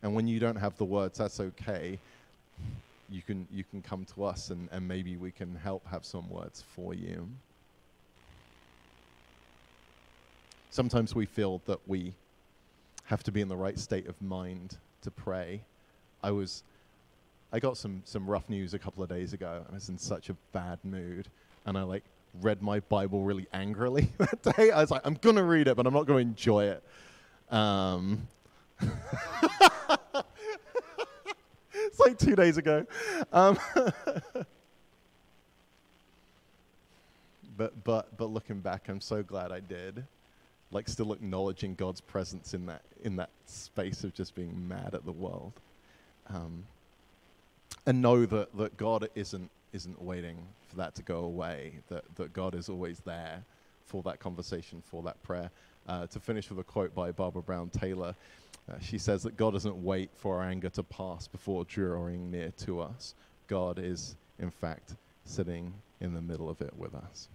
And 0.03 0.13
when 0.13 0.27
you 0.27 0.39
don't 0.39 0.57
have 0.57 0.77
the 0.77 0.85
words, 0.85 1.17
that's 1.17 1.39
okay. 1.39 1.97
You 3.09 3.21
can 3.23 3.47
you 3.51 3.63
can 3.63 3.81
come 3.81 4.05
to 4.15 4.25
us 4.25 4.51
and, 4.51 4.69
and 4.71 4.87
maybe 4.87 5.17
we 5.17 5.31
can 5.31 5.55
help 5.55 5.85
have 5.87 6.05
some 6.05 6.29
words 6.29 6.63
for 6.75 6.93
you. 6.93 7.27
Sometimes 10.69 11.15
we 11.15 11.25
feel 11.25 11.61
that 11.65 11.79
we 11.87 12.13
have 13.07 13.23
to 13.23 13.31
be 13.31 13.41
in 13.41 13.47
the 13.47 13.55
right 13.55 13.79
state 13.79 14.07
of 14.07 14.21
mind 14.21 14.77
to 15.01 15.09
pray. 15.09 15.61
I 16.21 16.31
was 16.31 16.63
I 17.51 17.59
got 17.59 17.77
some 17.77 18.01
some 18.05 18.27
rough 18.29 18.49
news 18.49 18.73
a 18.73 18.79
couple 18.79 19.01
of 19.01 19.09
days 19.09 19.31
ago. 19.33 19.65
I 19.69 19.73
was 19.73 19.87
in 19.89 19.97
such 19.97 20.29
a 20.29 20.35
bad 20.51 20.79
mood, 20.83 21.29
and 21.65 21.77
I 21.77 21.83
like 21.83 22.03
read 22.41 22.61
my 22.61 22.81
Bible 22.81 23.23
really 23.23 23.47
angrily 23.53 24.11
that 24.17 24.43
day. 24.55 24.71
I 24.71 24.81
was 24.81 24.91
like, 24.91 25.03
I'm 25.05 25.13
gonna 25.15 25.43
read 25.43 25.69
it, 25.69 25.77
but 25.77 25.87
I'm 25.87 25.93
not 25.93 26.05
gonna 26.05 26.19
enjoy 26.19 26.65
it. 26.65 26.83
Um, 27.49 28.27
it's 31.73 31.99
like 31.99 32.17
two 32.17 32.35
days 32.35 32.57
ago. 32.57 32.85
Um, 33.31 33.57
but 37.57 37.83
but 37.85 38.17
but 38.17 38.25
looking 38.25 38.59
back, 38.59 38.89
I'm 38.89 38.99
so 38.99 39.23
glad 39.23 39.53
I 39.53 39.61
did 39.61 40.05
like 40.71 40.87
still 40.89 41.13
acknowledging 41.13 41.75
God's 41.75 42.01
presence 42.01 42.53
in 42.53 42.65
that 42.65 42.81
in 43.03 43.15
that 43.17 43.29
space 43.45 44.03
of 44.03 44.13
just 44.13 44.35
being 44.35 44.67
mad 44.67 44.93
at 44.93 45.05
the 45.05 45.11
world, 45.11 45.53
um, 46.29 46.65
and 47.85 48.01
know 48.01 48.25
that 48.25 48.55
that 48.57 48.77
God 48.77 49.09
isn't 49.15 49.49
isn't 49.73 50.01
waiting 50.01 50.37
for 50.69 50.77
that 50.77 50.95
to 50.95 51.03
go 51.03 51.19
away. 51.19 51.73
That 51.89 52.03
that 52.15 52.33
God 52.33 52.55
is 52.55 52.69
always 52.69 52.99
there 52.99 53.43
for 53.85 54.03
that 54.03 54.19
conversation, 54.19 54.81
for 54.85 55.01
that 55.03 55.21
prayer. 55.23 55.49
Uh, 55.87 56.05
to 56.07 56.19
finish 56.19 56.49
with 56.49 56.59
a 56.59 56.63
quote 56.63 56.93
by 56.93 57.11
Barbara 57.11 57.41
Brown 57.41 57.69
Taylor, 57.69 58.13
uh, 58.69 58.75
she 58.81 58.97
says 58.97 59.23
that 59.23 59.37
God 59.37 59.53
doesn't 59.53 59.81
wait 59.81 60.09
for 60.17 60.37
our 60.37 60.43
anger 60.43 60.69
to 60.69 60.83
pass 60.83 61.27
before 61.27 61.63
drawing 61.63 62.29
near 62.29 62.51
to 62.65 62.81
us. 62.81 63.13
God 63.47 63.79
is, 63.79 64.17
in 64.39 64.51
fact, 64.51 64.95
sitting 65.23 65.73
in 66.01 66.13
the 66.13 66.21
middle 66.21 66.49
of 66.49 66.59
it 66.61 66.73
with 66.77 66.93
us. 66.93 67.29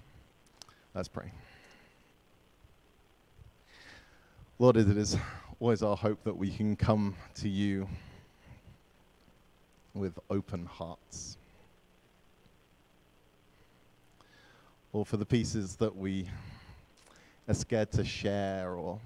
Let's 0.95 1.09
pray. 1.09 1.33
Lord, 4.63 4.77
it 4.77 4.97
is 4.97 5.17
always 5.59 5.83
our 5.83 5.97
hope 5.97 6.23
that 6.23 6.37
we 6.37 6.49
can 6.49 6.77
come 6.77 7.17
to 7.35 7.49
you 7.49 7.89
with 9.93 10.17
open 10.31 10.67
hearts. 10.67 11.37
Or 14.93 15.05
for 15.05 15.17
the 15.17 15.27
pieces 15.27 15.75
that 15.79 15.97
we 15.97 16.29
are 17.49 17.55
scared 17.55 17.91
to 17.91 18.05
share 18.05 18.75
or 18.75 19.01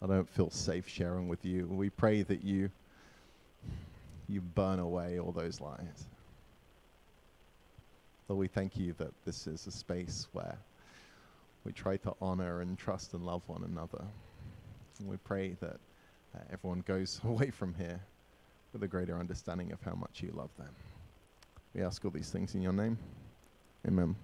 I 0.00 0.06
don't 0.06 0.30
feel 0.30 0.48
safe 0.48 0.88
sharing 0.88 1.28
with 1.28 1.44
you, 1.44 1.66
we 1.66 1.90
pray 1.90 2.22
that 2.22 2.42
you 2.42 2.70
you 4.30 4.40
burn 4.40 4.78
away 4.78 5.20
all 5.20 5.32
those 5.32 5.60
lies. 5.60 6.06
Lord, 8.28 8.40
we 8.40 8.48
thank 8.48 8.78
you 8.78 8.94
that 8.94 9.12
this 9.26 9.46
is 9.46 9.66
a 9.66 9.70
space 9.70 10.26
where 10.32 10.56
we 11.66 11.72
try 11.72 11.98
to 11.98 12.14
honor 12.22 12.62
and 12.62 12.78
trust 12.78 13.12
and 13.12 13.26
love 13.26 13.42
one 13.46 13.62
another. 13.62 14.06
And 15.00 15.08
we 15.08 15.16
pray 15.18 15.56
that 15.60 15.78
uh, 16.34 16.40
everyone 16.52 16.80
goes 16.86 17.20
away 17.24 17.50
from 17.50 17.74
here 17.74 18.00
with 18.72 18.82
a 18.82 18.88
greater 18.88 19.18
understanding 19.18 19.72
of 19.72 19.80
how 19.82 19.94
much 19.94 20.22
you 20.22 20.32
love 20.32 20.50
them. 20.58 20.74
We 21.74 21.82
ask 21.82 22.04
all 22.04 22.10
these 22.10 22.30
things 22.30 22.54
in 22.54 22.62
your 22.62 22.72
name. 22.72 22.98
Amen. 23.86 24.16